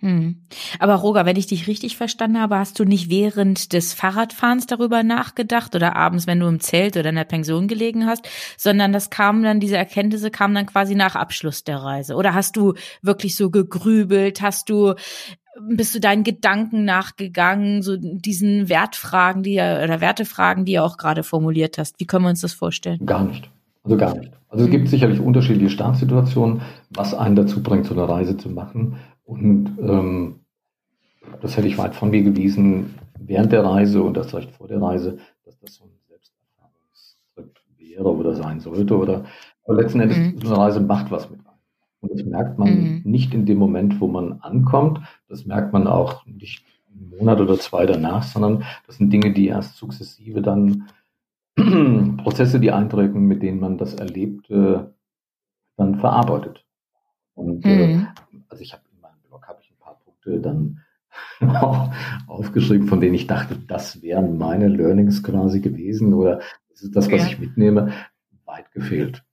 Hm. 0.00 0.46
Aber 0.78 0.94
Roger, 0.94 1.26
wenn 1.26 1.36
ich 1.36 1.48
dich 1.48 1.66
richtig 1.66 1.96
verstanden 1.96 2.40
habe, 2.40 2.56
hast 2.56 2.78
du 2.78 2.84
nicht 2.84 3.10
während 3.10 3.72
des 3.72 3.94
Fahrradfahrens 3.94 4.66
darüber 4.66 5.02
nachgedacht 5.02 5.74
oder 5.74 5.96
abends, 5.96 6.28
wenn 6.28 6.38
du 6.38 6.46
im 6.46 6.60
Zelt 6.60 6.96
oder 6.96 7.08
in 7.08 7.16
der 7.16 7.24
Pension 7.24 7.66
gelegen 7.66 8.06
hast, 8.06 8.28
sondern 8.56 8.92
das 8.92 9.10
kam 9.10 9.42
dann, 9.42 9.58
diese 9.58 9.76
Erkenntnisse 9.76 10.30
kamen 10.30 10.54
dann 10.54 10.66
quasi 10.66 10.94
nach 10.94 11.16
Abschluss 11.16 11.64
der 11.64 11.78
Reise. 11.78 12.14
Oder 12.14 12.32
hast 12.32 12.56
du 12.56 12.74
wirklich 13.02 13.34
so 13.34 13.50
gegrübelt? 13.50 14.40
Hast 14.40 14.70
du 14.70 14.94
bist 15.60 15.92
du 15.92 15.98
deinen 15.98 16.22
Gedanken 16.22 16.84
nachgegangen, 16.84 17.82
so 17.82 17.96
diesen 17.98 18.68
Wertfragen, 18.68 19.42
die 19.42 19.54
oder 19.54 20.00
Wertefragen, 20.00 20.64
die 20.64 20.74
du 20.74 20.84
auch 20.84 20.96
gerade 20.96 21.24
formuliert 21.24 21.78
hast? 21.78 21.98
Wie 21.98 22.06
können 22.06 22.24
wir 22.24 22.30
uns 22.30 22.42
das 22.42 22.52
vorstellen? 22.52 23.04
Gar 23.04 23.24
nicht. 23.24 23.50
Also 23.82 23.96
gar 23.96 24.16
nicht. 24.16 24.37
Also 24.48 24.64
es 24.64 24.70
gibt 24.70 24.88
sicherlich 24.88 25.20
unterschiedliche 25.20 25.70
Startsituationen, 25.70 26.62
was 26.90 27.14
einen 27.14 27.36
dazu 27.36 27.62
bringt, 27.62 27.86
so 27.86 27.94
eine 27.94 28.08
Reise 28.08 28.36
zu 28.36 28.48
machen. 28.48 28.96
Und 29.24 29.76
ähm, 29.80 30.40
das 31.42 31.56
hätte 31.56 31.68
ich 31.68 31.76
weit 31.78 31.94
von 31.94 32.10
mir 32.10 32.22
gewiesen 32.22 32.94
während 33.18 33.52
der 33.52 33.64
Reise 33.64 34.02
und 34.02 34.16
das 34.16 34.34
recht 34.34 34.50
vor 34.52 34.68
der 34.68 34.80
Reise, 34.80 35.18
dass 35.44 35.58
das 35.58 35.74
so 35.74 35.84
ein 35.84 35.90
Selbsterfahrungstrip 36.08 37.60
wäre 37.76 38.10
oder 38.10 38.34
sein 38.34 38.60
sollte. 38.60 38.96
Oder 38.96 39.24
aber 39.64 39.82
letzten 39.82 40.00
Endes, 40.00 40.16
mhm. 40.16 40.38
so 40.42 40.54
eine 40.54 40.62
Reise 40.62 40.80
macht 40.80 41.10
was 41.10 41.28
mit 41.30 41.40
und 42.00 42.12
das 42.12 42.24
merkt 42.24 42.58
man 42.58 42.68
mhm. 42.68 43.02
nicht 43.04 43.34
in 43.34 43.46
dem 43.46 43.58
Moment, 43.58 44.00
wo 44.00 44.06
man 44.06 44.40
ankommt. 44.40 45.00
Das 45.28 45.46
merkt 45.46 45.72
man 45.72 45.86
auch 45.86 46.24
nicht 46.26 46.64
einen 46.92 47.10
Monat 47.10 47.40
oder 47.40 47.58
zwei 47.58 47.86
danach, 47.86 48.22
sondern 48.22 48.64
das 48.86 48.96
sind 48.96 49.12
Dinge, 49.12 49.32
die 49.32 49.48
erst 49.48 49.76
sukzessive 49.76 50.40
dann 50.40 50.88
Prozesse, 52.22 52.60
die 52.60 52.72
eintreten, 52.72 53.20
mit 53.26 53.42
denen 53.42 53.60
man 53.60 53.78
das 53.78 53.94
Erlebte 53.94 54.94
dann 55.76 55.96
verarbeitet. 55.96 56.64
Und 57.34 57.64
äh, 57.64 57.94
mhm. 57.96 58.00
äh, 58.32 58.40
also 58.48 58.62
ich 58.62 58.72
habe 58.72 58.82
in 58.92 59.00
meinem 59.00 59.20
Blog 59.28 59.46
habe 59.46 59.60
ich 59.62 59.70
ein 59.70 59.78
paar 59.78 59.98
Punkte 60.04 60.40
dann 60.40 60.80
aufgeschrieben, 62.26 62.88
von 62.88 63.00
denen 63.00 63.14
ich 63.14 63.26
dachte, 63.26 63.56
das 63.56 64.02
wären 64.02 64.38
meine 64.38 64.68
Learnings 64.68 65.22
quasi 65.22 65.60
gewesen 65.60 66.14
oder 66.14 66.40
das 66.70 66.82
ist 66.82 66.96
das, 66.96 67.10
was 67.10 67.22
ja. 67.22 67.26
ich 67.26 67.38
mitnehme, 67.38 67.92
weit 68.44 68.70
gefehlt. 68.72 69.24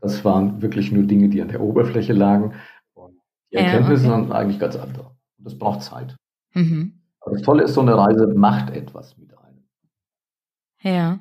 Das 0.00 0.24
waren 0.24 0.60
wirklich 0.60 0.92
nur 0.92 1.04
Dinge, 1.04 1.28
die 1.28 1.40
an 1.40 1.48
der 1.48 1.60
Oberfläche 1.60 2.12
lagen. 2.12 2.52
Und 2.92 3.14
die 3.50 3.56
Erkenntnisse 3.56 4.06
ja, 4.06 4.12
okay. 4.12 4.22
sind 4.22 4.32
eigentlich 4.32 4.58
ganz 4.60 4.76
andere. 4.76 5.06
Und 5.38 5.46
das 5.46 5.58
braucht 5.58 5.82
Zeit. 5.82 6.16
Mhm. 6.52 7.00
Aber 7.20 7.32
das 7.32 7.42
Tolle 7.42 7.64
ist, 7.64 7.74
so 7.74 7.80
eine 7.80 7.96
Reise 7.96 8.26
macht 8.26 8.70
etwas 8.70 9.16
mit. 9.16 9.33
Ja. 10.84 11.18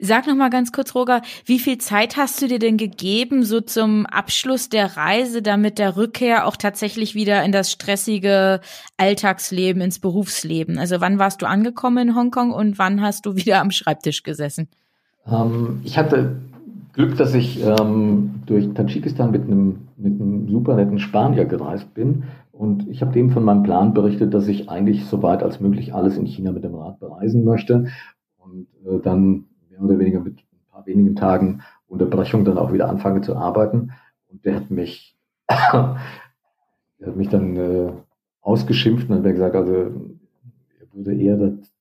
Sag 0.00 0.26
noch 0.26 0.34
mal 0.34 0.50
ganz 0.50 0.72
kurz, 0.72 0.94
Roger, 0.94 1.22
wie 1.44 1.60
viel 1.60 1.78
Zeit 1.78 2.16
hast 2.16 2.42
du 2.42 2.48
dir 2.48 2.58
denn 2.58 2.76
gegeben, 2.76 3.44
so 3.44 3.60
zum 3.60 4.06
Abschluss 4.06 4.68
der 4.68 4.96
Reise, 4.96 5.40
damit 5.40 5.78
der 5.78 5.96
Rückkehr 5.96 6.48
auch 6.48 6.56
tatsächlich 6.56 7.14
wieder 7.14 7.44
in 7.44 7.52
das 7.52 7.70
stressige 7.70 8.60
Alltagsleben, 8.96 9.80
ins 9.80 10.00
Berufsleben? 10.00 10.78
Also 10.78 11.00
wann 11.00 11.20
warst 11.20 11.42
du 11.42 11.46
angekommen 11.46 12.08
in 12.08 12.16
Hongkong 12.16 12.50
und 12.50 12.78
wann 12.78 13.00
hast 13.00 13.24
du 13.24 13.36
wieder 13.36 13.60
am 13.60 13.70
Schreibtisch 13.70 14.24
gesessen? 14.24 14.68
Ähm, 15.26 15.80
ich 15.84 15.96
hatte 15.96 16.40
Glück, 16.92 17.16
dass 17.16 17.32
ich 17.32 17.64
ähm, 17.64 18.42
durch 18.46 18.74
Tadschikistan 18.74 19.30
mit 19.30 19.42
einem, 19.42 19.88
mit 19.96 20.20
einem 20.20 20.48
super 20.48 20.74
netten 20.74 20.98
Spanier 20.98 21.44
gereist 21.44 21.94
bin. 21.94 22.24
Und 22.52 22.86
ich 22.88 23.00
habe 23.00 23.12
dem 23.12 23.30
von 23.30 23.44
meinem 23.44 23.62
Plan 23.62 23.94
berichtet, 23.94 24.34
dass 24.34 24.46
ich 24.46 24.68
eigentlich 24.68 25.06
so 25.06 25.22
weit 25.22 25.42
als 25.42 25.60
möglich 25.60 25.94
alles 25.94 26.16
in 26.16 26.26
China 26.26 26.52
mit 26.52 26.64
dem 26.64 26.74
Rad 26.74 27.00
bereisen 27.00 27.44
möchte. 27.44 27.86
Und 28.44 28.66
äh, 28.86 29.00
dann 29.02 29.46
mehr 29.70 29.82
oder 29.82 29.98
weniger 29.98 30.20
mit 30.20 30.38
ein 30.38 30.70
paar 30.70 30.86
wenigen 30.86 31.16
Tagen 31.16 31.62
Unterbrechung 31.86 32.44
dann 32.44 32.58
auch 32.58 32.72
wieder 32.72 32.88
anfange 32.88 33.20
zu 33.20 33.36
arbeiten. 33.36 33.92
Und 34.28 34.44
der 34.44 34.56
hat 34.56 34.70
mich, 34.70 35.16
der 35.48 35.98
hat 37.06 37.16
mich 37.16 37.28
dann 37.28 37.56
äh, 37.56 37.92
ausgeschimpft 38.40 39.08
und 39.08 39.16
hat 39.16 39.22
mir 39.22 39.32
gesagt, 39.32 39.54
also 39.54 39.72
er 39.72 40.86
würde 40.92 41.14
eher 41.14 41.36
das 41.36 41.72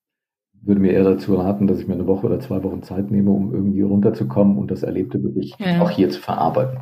würde 0.61 0.81
mir 0.81 0.91
eher 0.91 1.03
dazu 1.03 1.35
raten, 1.35 1.67
dass 1.67 1.79
ich 1.79 1.87
mir 1.87 1.95
eine 1.95 2.07
Woche 2.07 2.27
oder 2.27 2.39
zwei 2.39 2.63
Wochen 2.63 2.83
Zeit 2.83 3.09
nehme, 3.11 3.31
um 3.31 3.53
irgendwie 3.53 3.81
runterzukommen 3.81 4.57
und 4.57 4.69
das 4.69 4.83
Erlebte 4.83 5.23
wirklich 5.23 5.55
ja. 5.59 5.81
auch 5.81 5.89
hier 5.89 6.09
zu 6.09 6.21
verarbeiten. 6.21 6.81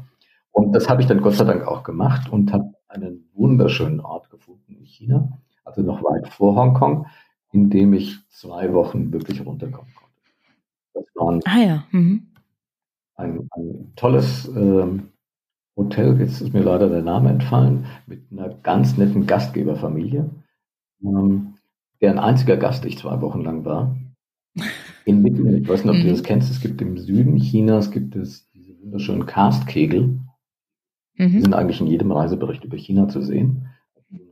Und 0.51 0.73
das 0.73 0.89
habe 0.89 1.01
ich 1.01 1.07
dann 1.07 1.21
Gott 1.21 1.35
sei 1.35 1.45
Dank 1.45 1.65
auch 1.65 1.83
gemacht 1.83 2.31
und 2.31 2.51
habe 2.51 2.73
einen 2.87 3.29
wunderschönen 3.33 4.01
Ort 4.01 4.29
gefunden 4.29 4.75
in 4.75 4.83
China, 4.83 5.39
also 5.63 5.81
noch 5.81 6.03
weit 6.03 6.27
vor 6.27 6.55
Hongkong, 6.55 7.05
in 7.51 7.69
dem 7.69 7.93
ich 7.93 8.17
zwei 8.29 8.73
Wochen 8.73 9.11
wirklich 9.11 9.45
runterkommen 9.45 9.93
konnte. 9.95 10.19
Das 10.93 11.05
war 11.15 11.39
ah, 11.45 11.59
ja. 11.59 11.83
mhm. 11.91 12.27
ein, 13.15 13.49
ein, 13.51 13.93
tolles 13.95 14.47
ähm, 14.55 15.09
Hotel, 15.75 16.19
jetzt 16.19 16.41
ist 16.41 16.53
mir 16.53 16.61
leider 16.61 16.89
der 16.89 17.01
Name 17.01 17.29
entfallen, 17.29 17.85
mit 18.05 18.23
einer 18.31 18.49
ganz 18.49 18.97
netten 18.97 19.25
Gastgeberfamilie. 19.25 20.29
Ähm, 21.03 21.55
deren 22.01 22.19
einziger 22.19 22.57
Gast 22.57 22.85
ich 22.85 22.97
zwei 22.97 23.21
Wochen 23.21 23.41
lang 23.41 23.65
war. 23.65 23.95
Inmitten, 25.05 25.55
ich 25.55 25.67
weiß 25.67 25.85
nicht, 25.85 25.95
ob 25.95 26.01
du 26.01 26.09
das 26.09 26.19
mhm. 26.19 26.25
kennst, 26.25 26.51
es 26.51 26.61
gibt 26.61 26.81
im 26.81 26.97
Süden 26.97 27.37
Chinas 27.37 27.91
gibt 27.91 28.15
es 28.15 28.49
diese 28.51 28.79
wunderschönen 28.81 29.25
Karstkegel. 29.25 30.19
Mhm. 31.15 31.31
Die 31.31 31.41
sind 31.41 31.53
eigentlich 31.53 31.81
in 31.81 31.87
jedem 31.87 32.11
Reisebericht 32.11 32.63
über 32.63 32.77
China 32.77 33.07
zu 33.07 33.21
sehen. 33.21 33.69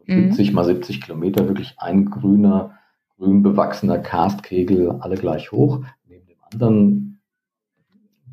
Mhm. 0.05 0.31
70 0.31 0.53
mal 0.53 0.65
70 0.65 1.01
Kilometer, 1.01 1.47
wirklich 1.47 1.75
ein 1.77 2.05
grüner, 2.09 2.76
grün 3.17 3.43
bewachsener 3.43 3.99
Karstkegel, 3.99 4.91
alle 4.91 5.15
gleich 5.15 5.51
hoch, 5.51 5.83
neben 6.07 6.25
dem 6.27 6.37
anderen 6.51 7.19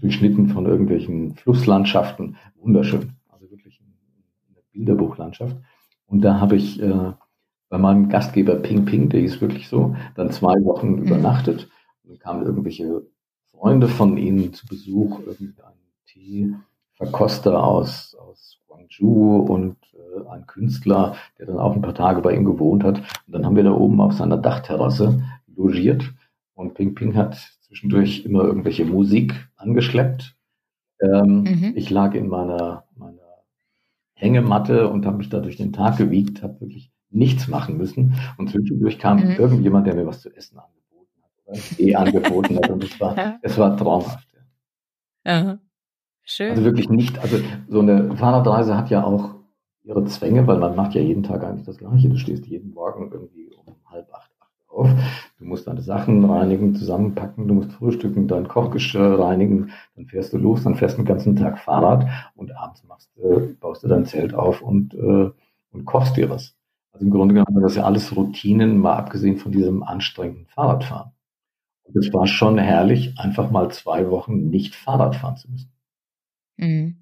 durchschnitten 0.01 0.49
von 0.49 0.67
irgendwelchen 0.67 1.35
Flusslandschaften. 1.35 2.37
Wunderschön. 2.57 3.13
Also 3.29 3.51
wirklich 3.51 3.81
eine 3.81 4.63
Bilderbuchlandschaft. 4.73 5.57
Und 6.07 6.21
da 6.21 6.41
habe 6.41 6.57
ich 6.57 6.81
äh, 6.81 7.13
bei 7.69 7.79
meinem 7.79 8.09
Gastgeber 8.09 8.57
Ping 8.57 8.85
Ping, 8.85 9.09
der 9.09 9.21
hieß 9.21 9.41
wirklich 9.41 9.69
so, 9.69 9.97
dann 10.15 10.31
zwei 10.31 10.55
Wochen 10.65 10.97
mhm. 10.97 11.03
übernachtet. 11.05 11.69
Und 12.03 12.11
dann 12.11 12.19
kamen 12.19 12.45
irgendwelche 12.45 13.07
Freunde 13.51 13.89
von 13.89 14.19
ihnen 14.19 14.53
zu 14.53 14.67
Besuch, 14.67 15.21
irgendein 15.21 15.75
Teeverkoster 16.99 17.63
aus, 17.63 18.15
aus 18.15 18.59
Guangzhou 18.67 19.39
und 19.39 19.77
äh, 19.95 20.29
ein 20.31 20.47
Künstler, 20.47 21.17
der 21.39 21.47
dann 21.47 21.59
auch 21.59 21.75
ein 21.75 21.83
paar 21.83 21.95
Tage 21.95 22.21
bei 22.21 22.35
ihm 22.35 22.45
gewohnt 22.45 22.85
hat. 22.85 22.99
Und 22.99 23.33
dann 23.33 23.45
haben 23.45 23.57
wir 23.57 23.65
da 23.65 23.73
oben 23.73 24.01
auf 24.01 24.13
seiner 24.13 24.37
Dachterrasse 24.37 25.23
logiert 25.55 26.13
und 26.55 26.75
Ping 26.75 26.95
Ping 26.95 27.17
hat 27.17 27.37
zwischendurch 27.63 28.25
immer 28.25 28.45
irgendwelche 28.45 28.85
Musik 28.85 29.35
angeschleppt. 29.57 30.37
Ähm, 31.01 31.43
mhm. 31.43 31.73
Ich 31.75 31.91
lag 31.91 32.15
in 32.15 32.29
meiner, 32.29 32.85
meiner 32.97 33.21
Hängematte 34.15 34.89
und 34.89 35.07
habe 35.07 35.19
mich 35.19 35.29
da 35.29 35.41
durch 35.41 35.57
den 35.57 35.73
Tag 35.73 35.97
gewiegt, 35.97 36.43
habe 36.43 36.61
wirklich 36.61 36.93
nichts 37.11 37.49
machen 37.49 37.77
müssen. 37.77 38.15
Und 38.39 38.51
zwischendurch 38.51 38.99
kam 38.99 39.19
mhm. 39.19 39.33
irgendjemand, 39.33 39.87
der 39.87 39.95
mir 39.95 40.07
was 40.07 40.21
zu 40.21 40.35
essen 40.35 40.59
angeboten 40.59 41.23
hat 41.23 41.31
oder 41.47 41.81
eh 41.81 41.95
angeboten 41.97 42.57
hat. 42.57 42.71
Und 42.71 42.85
es 42.85 43.01
war, 43.01 43.39
es 43.43 43.59
war 43.59 43.77
traumhaft. 43.77 44.29
Ja. 45.27 45.59
Schön. 46.25 46.51
Also 46.51 46.65
wirklich 46.65 46.89
nicht, 46.89 47.19
also 47.19 47.39
so 47.69 47.81
eine 47.81 48.17
Fahrradreise 48.17 48.77
hat 48.77 48.91
ja 48.91 49.05
auch 49.05 49.35
ihre 49.83 50.05
Zwänge, 50.05 50.47
weil 50.47 50.59
man 50.59 50.75
macht 50.75 50.95
ja 50.95 51.03
jeden 51.03 51.23
Tag 51.23 51.45
eigentlich 51.45 51.67
das 51.67 51.77
Gleiche. 51.77 52.09
Du 52.09 52.17
stehst 52.17 52.47
jeden 52.47 52.73
Morgen 52.73 53.11
irgendwie 53.13 53.51
um 53.55 53.75
halb 53.85 54.13
acht, 54.13 54.31
acht 54.41 54.51
auf. 54.69 54.89
Du 55.39 55.45
musst 55.45 55.67
deine 55.67 55.83
Sachen 55.83 56.25
reinigen, 56.25 56.75
zusammenpacken, 56.75 57.47
du 57.47 57.55
musst 57.55 57.73
frühstücken, 57.73 58.27
dein 58.27 58.49
Kochgeschirr 58.49 59.19
reinigen, 59.19 59.71
dann 59.95 60.07
fährst 60.07 60.33
du 60.33 60.39
los, 60.39 60.65
dann 60.65 60.75
fährst 60.77 60.97
du 60.97 61.03
den 61.03 61.09
ganzen 61.09 61.37
Tag 61.37 61.59
Fahrrad 61.59 62.07
und 62.35 62.57
abends 62.57 62.83
machst, 62.85 63.11
äh, 63.19 63.55
baust 63.61 63.85
du 63.85 63.89
dein 63.89 64.07
Zelt 64.07 64.35
auf 64.35 64.63
und, 64.63 64.95
äh, 64.95 65.31
und 65.73 65.85
kochst 65.85 66.17
dir 66.17 66.31
was. 66.31 66.57
Also 66.93 67.05
im 67.05 67.13
Grunde 67.13 67.35
genommen 67.35 67.63
das 67.63 67.77
ja 67.77 67.85
alles 67.85 68.17
Routinen, 68.17 68.79
mal 68.79 68.95
abgesehen 68.97 69.37
von 69.37 69.53
diesem 69.53 69.83
anstrengenden 69.83 70.47
Fahrradfahren. 70.47 71.11
Und 71.83 71.97
es 71.97 72.13
war 72.15 72.27
schon 72.27 72.57
herrlich, 72.57 73.19
einfach 73.19 73.51
mal 73.51 73.71
zwei 73.71 74.11
Wochen 74.11 74.49
nicht 74.49 74.75
Fahrrad 74.75 75.17
fahren 75.17 75.37
zu 75.37 75.51
müssen. 75.51 75.74
Mhm. 76.57 76.97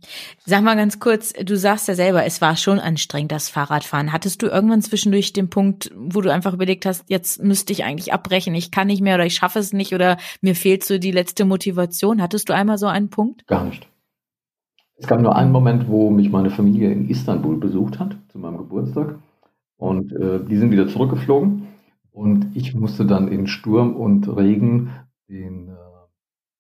Sag 0.45 0.63
mal 0.63 0.77
ganz 0.77 0.99
kurz, 0.99 1.33
du 1.33 1.57
sagst 1.57 1.87
ja 1.89 1.95
selber, 1.95 2.25
es 2.25 2.41
war 2.41 2.57
schon 2.57 2.79
anstrengend, 2.79 3.33
das 3.33 3.51
Fahrradfahren. 3.51 4.13
Hattest 4.13 4.43
du 4.43 4.47
irgendwann 4.47 4.81
zwischendurch 4.81 5.33
den 5.33 5.51
Punkt, 5.51 5.93
wo 5.95 6.21
du 6.23 6.33
einfach 6.33 6.55
überlegt 6.55 6.87
hast, 6.87 7.05
jetzt 7.09 7.43
müsste 7.43 7.73
ich 7.73 7.85
eigentlich 7.85 8.13
abbrechen, 8.13 8.55
ich 8.55 8.71
kann 8.71 8.87
nicht 8.87 9.03
mehr 9.03 9.17
oder 9.17 9.27
ich 9.27 9.35
schaffe 9.35 9.59
es 9.59 9.73
nicht 9.73 9.95
oder 9.95 10.17
mir 10.41 10.55
fehlt 10.55 10.85
so 10.85 10.99
die 10.99 11.11
letzte 11.11 11.45
Motivation? 11.45 12.23
Hattest 12.23 12.49
du 12.49 12.55
einmal 12.55 12.79
so 12.79 12.87
einen 12.87 13.11
Punkt? 13.11 13.47
Gar 13.47 13.65
nicht. 13.65 13.89
Es 14.97 15.07
gab 15.07 15.21
nur 15.21 15.37
einen 15.37 15.53
Moment, 15.53 15.89
wo 15.89 16.11
mich 16.11 16.31
meine 16.31 16.51
Familie 16.51 16.91
in 16.93 17.09
Istanbul 17.09 17.59
besucht 17.59 17.99
hat, 17.99 18.17
zu 18.29 18.39
meinem 18.39 18.59
Geburtstag. 18.59 19.19
Und 19.77 20.13
äh, 20.13 20.45
die 20.45 20.57
sind 20.57 20.71
wieder 20.71 20.87
zurückgeflogen. 20.87 21.67
Und 22.13 22.53
ich 22.55 22.75
musste 22.75 23.05
dann 23.05 23.29
in 23.29 23.49
Sturm 23.49 23.97
und 23.97 24.29
Regen 24.29 24.93
den, 25.29 25.71
äh, 25.71 25.73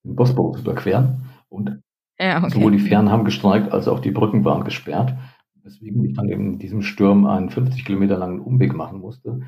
den 0.05 0.17
Bosporus 0.17 0.61
überqueren. 0.61 1.27
Und 1.49 1.82
ja, 2.19 2.39
okay. 2.39 2.51
sowohl 2.51 2.73
die 2.73 2.79
Fähren 2.79 3.11
haben 3.11 3.25
gestreikt, 3.25 3.73
als 3.73 3.89
auch 3.89 4.01
die 4.01 4.11
Brücken 4.11 4.45
waren 4.45 4.65
gesperrt. 4.65 5.15
Weswegen 5.63 6.05
ich 6.05 6.15
dann 6.15 6.29
in 6.29 6.59
diesem 6.59 6.83
Sturm 6.83 7.27
einen 7.27 7.51
50 7.51 7.85
Kilometer 7.85 8.19
langen 8.19 8.41
Umweg 8.41 8.75
machen 8.75 9.01
musste. 9.01 9.41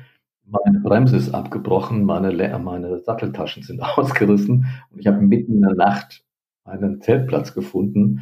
Meine 0.45 0.79
Bremse 0.79 1.17
ist 1.17 1.33
abgebrochen, 1.33 2.05
meine, 2.05 2.57
meine 2.59 2.99
Satteltaschen 2.99 3.63
sind 3.63 3.81
ausgerissen 3.97 4.67
und 4.91 4.99
ich 4.99 5.07
habe 5.07 5.21
mitten 5.21 5.55
in 5.55 5.61
der 5.61 5.75
Nacht 5.75 6.23
einen 6.63 7.01
Zeltplatz 7.01 7.53
gefunden, 7.53 8.21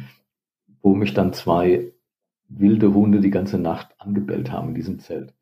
wo 0.80 0.94
mich 0.94 1.14
dann 1.14 1.32
zwei 1.32 1.92
wilde 2.48 2.92
Hunde 2.94 3.20
die 3.20 3.30
ganze 3.30 3.58
Nacht 3.58 3.94
angebellt 3.98 4.52
haben 4.52 4.68
in 4.68 4.74
diesem 4.74 4.98
Zelt. 4.98 5.34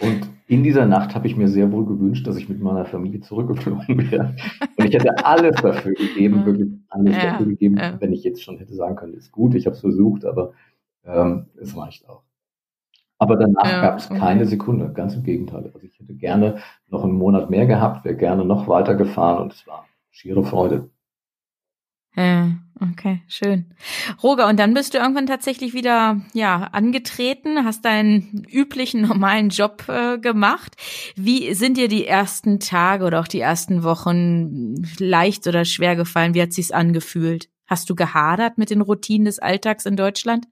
Und 0.00 0.28
in 0.46 0.62
dieser 0.62 0.86
Nacht 0.86 1.14
habe 1.14 1.26
ich 1.26 1.36
mir 1.36 1.48
sehr 1.48 1.70
wohl 1.72 1.86
gewünscht, 1.86 2.26
dass 2.26 2.36
ich 2.36 2.48
mit 2.48 2.60
meiner 2.60 2.84
Familie 2.84 3.20
zurückgeflogen 3.20 3.86
wäre. 4.10 4.34
Und 4.76 4.84
ich 4.84 4.94
hätte 4.94 5.24
alles 5.24 5.56
dafür 5.62 5.92
gegeben, 5.92 6.44
wirklich 6.44 6.68
alles 6.88 7.16
ja, 7.16 7.30
dafür 7.32 7.46
gegeben, 7.46 7.76
ja. 7.76 8.00
wenn 8.00 8.12
ich 8.12 8.24
jetzt 8.24 8.42
schon 8.42 8.58
hätte 8.58 8.74
sagen 8.74 8.96
können, 8.96 9.14
ist 9.14 9.32
gut, 9.32 9.54
ich 9.54 9.66
habe 9.66 9.74
es 9.74 9.80
versucht, 9.80 10.24
aber 10.24 10.52
ähm, 11.04 11.46
es 11.60 11.76
reicht 11.76 12.08
auch. 12.08 12.22
Aber 13.18 13.36
danach 13.36 13.64
ja, 13.64 13.80
gab 13.80 13.98
es 13.98 14.10
okay. 14.10 14.18
keine 14.18 14.46
Sekunde, 14.46 14.92
ganz 14.92 15.14
im 15.14 15.22
Gegenteil. 15.22 15.64
Also 15.64 15.78
ich 15.80 15.98
hätte 15.98 16.14
gerne 16.14 16.58
noch 16.88 17.04
einen 17.04 17.12
Monat 17.12 17.50
mehr 17.50 17.66
gehabt, 17.66 18.04
wäre 18.04 18.16
gerne 18.16 18.44
noch 18.44 18.66
weiter 18.66 18.96
gefahren 18.96 19.42
und 19.42 19.52
es 19.52 19.66
war 19.66 19.86
schiere 20.10 20.42
Freude. 20.42 20.90
Ja, 22.16 22.50
okay, 22.90 23.22
schön. 23.28 23.66
Roger, 24.22 24.48
und 24.48 24.58
dann 24.58 24.74
bist 24.74 24.94
du 24.94 24.98
irgendwann 24.98 25.26
tatsächlich 25.26 25.74
wieder 25.74 26.20
ja 26.34 26.68
angetreten, 26.72 27.64
hast 27.64 27.84
deinen 27.84 28.46
üblichen 28.50 29.02
normalen 29.02 29.50
Job 29.50 29.84
äh, 29.88 30.18
gemacht. 30.18 30.76
Wie 31.16 31.54
sind 31.54 31.76
dir 31.76 31.88
die 31.88 32.06
ersten 32.06 32.60
Tage 32.60 33.04
oder 33.04 33.20
auch 33.20 33.28
die 33.28 33.40
ersten 33.40 33.82
Wochen 33.82 34.74
leicht 34.98 35.46
oder 35.46 35.64
schwer 35.64 35.96
gefallen? 35.96 36.34
Wie 36.34 36.42
hat 36.42 36.52
sich's 36.52 36.70
angefühlt? 36.70 37.48
Hast 37.66 37.88
du 37.88 37.94
gehadert 37.94 38.58
mit 38.58 38.70
den 38.70 38.80
Routinen 38.80 39.24
des 39.24 39.38
Alltags 39.38 39.86
in 39.86 39.96
Deutschland? 39.96 40.46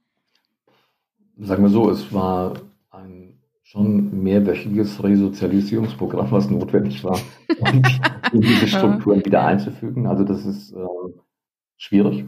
Sagen 1.39 1.63
wir 1.63 1.71
so, 1.71 1.91
es 1.91 2.13
war 2.13 2.55
ein 2.91 3.41
schon 3.63 4.23
mehrwöchiges 4.23 5.03
Resozialisierungsprogramm, 5.03 6.31
was 6.33 6.51
notwendig 6.51 7.05
war, 7.05 7.19
um 7.61 7.83
diese 8.41 8.67
Strukturen 8.67 9.25
wieder 9.25 9.45
einzufügen. 9.45 10.07
Also 10.07 10.25
das 10.25 10.45
ist 10.45 10.73
äh, 10.73 10.77
schwierig. 11.81 12.27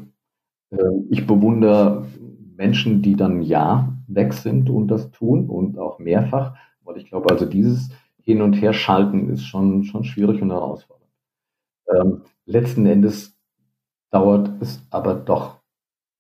Ähm, 0.72 1.06
ich 1.10 1.26
bewundere 1.26 2.06
Menschen, 2.56 3.02
die 3.02 3.16
dann 3.16 3.42
ja 3.42 3.92
weg 4.08 4.32
sind 4.32 4.70
und 4.70 4.88
das 4.88 5.10
tun 5.10 5.48
und 5.48 5.78
auch 5.78 5.98
mehrfach, 5.98 6.56
weil 6.82 6.96
ich 6.96 7.08
glaube, 7.08 7.30
also 7.30 7.46
dieses 7.46 7.90
Hin- 8.22 8.42
und 8.42 8.54
Herschalten 8.54 9.28
ist 9.30 9.44
schon, 9.44 9.84
schon 9.84 10.04
schwierig 10.04 10.42
und 10.42 10.50
herausfordernd. 10.50 11.10
Ähm, 11.88 12.22
letzten 12.46 12.86
Endes 12.86 13.36
dauert 14.10 14.50
es 14.60 14.84
aber 14.90 15.14
doch 15.14 15.60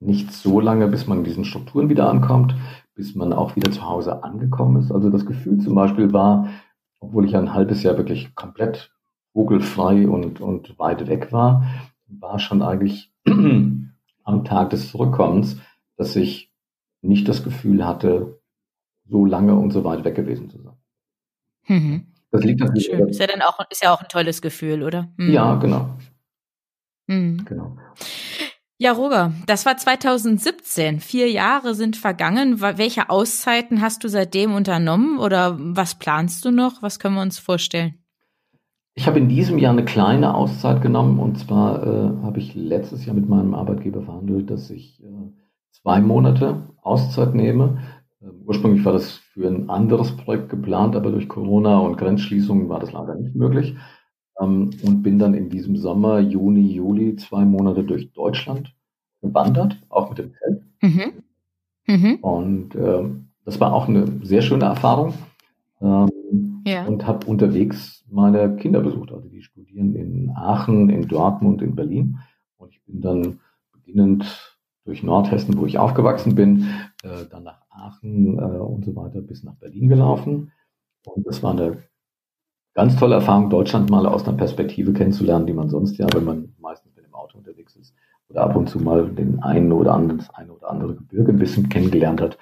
nicht 0.00 0.32
so 0.32 0.60
lange, 0.60 0.88
bis 0.88 1.06
man 1.06 1.18
in 1.18 1.24
diesen 1.24 1.44
Strukturen 1.44 1.88
wieder 1.88 2.08
ankommt, 2.08 2.54
bis 2.94 3.14
man 3.14 3.32
auch 3.32 3.56
wieder 3.56 3.70
zu 3.70 3.88
Hause 3.88 4.24
angekommen 4.24 4.82
ist. 4.82 4.90
Also 4.90 5.10
das 5.10 5.24
Gefühl 5.24 5.58
zum 5.58 5.74
Beispiel 5.74 6.12
war, 6.12 6.48
obwohl 7.00 7.24
ich 7.24 7.36
ein 7.36 7.54
halbes 7.54 7.82
Jahr 7.82 7.96
wirklich 7.96 8.34
komplett 8.34 8.90
vogelfrei 9.32 10.08
und, 10.08 10.40
und 10.40 10.78
weit 10.78 11.06
weg 11.06 11.32
war, 11.32 11.64
war 12.06 12.38
schon 12.38 12.62
eigentlich 12.62 13.11
am 13.24 14.44
Tag 14.44 14.70
des 14.70 14.90
Zurückkommens, 14.90 15.56
dass 15.96 16.16
ich 16.16 16.52
nicht 17.02 17.28
das 17.28 17.44
Gefühl 17.44 17.86
hatte, 17.86 18.40
so 19.08 19.24
lange 19.24 19.54
und 19.56 19.72
so 19.72 19.84
weit 19.84 20.04
weg 20.04 20.14
gewesen 20.14 20.50
zu 20.50 20.62
sein. 20.62 20.76
Mhm. 21.66 22.06
Das 22.30 22.44
liegt 22.44 22.60
natürlich. 22.60 22.86
Schön. 22.86 23.08
Ist 23.08 23.20
ja 23.20 23.26
dann 23.26 23.42
auch, 23.42 23.58
ist 23.70 23.82
ja 23.82 23.92
auch 23.92 24.00
ein 24.00 24.08
tolles 24.08 24.40
Gefühl, 24.40 24.82
oder? 24.82 25.12
Mhm. 25.16 25.32
Ja, 25.32 25.54
genau. 25.56 25.96
Mhm. 27.06 27.44
Genau. 27.44 27.76
Ja, 28.78 28.92
Roger, 28.92 29.32
das 29.46 29.64
war 29.64 29.76
2017. 29.76 30.98
Vier 30.98 31.30
Jahre 31.30 31.74
sind 31.74 31.96
vergangen. 31.96 32.60
Welche 32.60 33.10
Auszeiten 33.10 33.80
hast 33.80 34.02
du 34.02 34.08
seitdem 34.08 34.54
unternommen 34.54 35.18
oder 35.18 35.56
was 35.58 35.94
planst 35.96 36.44
du 36.44 36.50
noch? 36.50 36.82
Was 36.82 36.98
können 36.98 37.14
wir 37.14 37.22
uns 37.22 37.38
vorstellen? 37.38 38.01
Ich 38.94 39.06
habe 39.06 39.18
in 39.18 39.28
diesem 39.28 39.58
Jahr 39.58 39.72
eine 39.72 39.84
kleine 39.84 40.34
Auszeit 40.34 40.82
genommen 40.82 41.18
und 41.18 41.38
zwar 41.38 41.82
äh, 41.82 42.24
habe 42.24 42.38
ich 42.38 42.54
letztes 42.54 43.06
Jahr 43.06 43.16
mit 43.16 43.28
meinem 43.28 43.54
Arbeitgeber 43.54 44.02
verhandelt, 44.02 44.50
dass 44.50 44.70
ich 44.70 45.02
äh, 45.02 45.32
zwei 45.70 46.00
Monate 46.00 46.68
Auszeit 46.82 47.34
nehme. 47.34 47.78
Äh, 48.20 48.26
ursprünglich 48.44 48.84
war 48.84 48.92
das 48.92 49.12
für 49.12 49.48
ein 49.48 49.70
anderes 49.70 50.14
Projekt 50.16 50.50
geplant, 50.50 50.94
aber 50.94 51.10
durch 51.10 51.28
Corona 51.28 51.78
und 51.78 51.96
Grenzschließungen 51.96 52.68
war 52.68 52.80
das 52.80 52.92
leider 52.92 53.14
nicht 53.14 53.34
möglich. 53.34 53.76
Ähm, 54.38 54.70
und 54.82 55.02
bin 55.02 55.18
dann 55.18 55.32
in 55.32 55.48
diesem 55.48 55.76
Sommer, 55.76 56.20
Juni, 56.20 56.72
Juli, 56.72 57.16
zwei 57.16 57.46
Monate 57.46 57.84
durch 57.84 58.12
Deutschland 58.12 58.74
gewandert, 59.22 59.78
auch 59.88 60.10
mit 60.10 60.18
dem 60.18 60.32
Zelt. 60.34 60.62
Mhm. 60.82 61.12
Mhm. 61.86 62.14
Und 62.16 62.74
ähm, 62.74 63.28
das 63.46 63.58
war 63.58 63.72
auch 63.72 63.88
eine 63.88 64.06
sehr 64.22 64.42
schöne 64.42 64.66
Erfahrung. 64.66 65.14
Ähm, 65.80 66.10
ja. 66.64 66.86
und 66.86 67.06
habe 67.06 67.26
unterwegs 67.26 68.04
meine 68.10 68.56
Kinder 68.56 68.80
besucht. 68.80 69.12
Also 69.12 69.28
die 69.28 69.42
studieren 69.42 69.94
in 69.94 70.30
Aachen, 70.34 70.90
in 70.90 71.08
Dortmund, 71.08 71.62
in 71.62 71.74
Berlin. 71.74 72.18
Und 72.56 72.72
ich 72.72 72.82
bin 72.84 73.00
dann 73.00 73.40
beginnend 73.72 74.58
durch 74.84 75.02
Nordhessen, 75.02 75.56
wo 75.58 75.66
ich 75.66 75.78
aufgewachsen 75.78 76.34
bin, 76.34 76.66
äh, 77.02 77.26
dann 77.30 77.44
nach 77.44 77.62
Aachen 77.70 78.38
äh, 78.38 78.42
und 78.42 78.84
so 78.84 78.94
weiter 78.96 79.20
bis 79.20 79.44
nach 79.44 79.54
Berlin 79.54 79.88
gelaufen. 79.88 80.52
Und 81.06 81.26
das 81.26 81.42
war 81.42 81.52
eine 81.52 81.82
ganz 82.74 82.96
tolle 82.96 83.16
Erfahrung, 83.16 83.50
Deutschland 83.50 83.90
mal 83.90 84.06
aus 84.06 84.26
einer 84.26 84.36
Perspektive 84.36 84.92
kennenzulernen, 84.92 85.46
die 85.46 85.52
man 85.52 85.68
sonst 85.68 85.98
ja, 85.98 86.06
wenn 86.14 86.24
man 86.24 86.54
meistens 86.58 86.94
mit 86.96 87.04
dem 87.04 87.14
Auto 87.14 87.38
unterwegs 87.38 87.76
ist 87.76 87.94
oder 88.28 88.42
ab 88.42 88.56
und 88.56 88.68
zu 88.68 88.78
mal 88.78 89.08
den 89.10 89.42
einen 89.42 89.72
oder 89.72 89.94
anderen, 89.94 90.18
das 90.18 90.30
eine 90.30 90.52
oder 90.52 90.70
andere 90.70 90.94
Gebirge 90.94 91.32
ein 91.32 91.38
bisschen 91.38 91.68
kennengelernt 91.68 92.20
hat, 92.20 92.38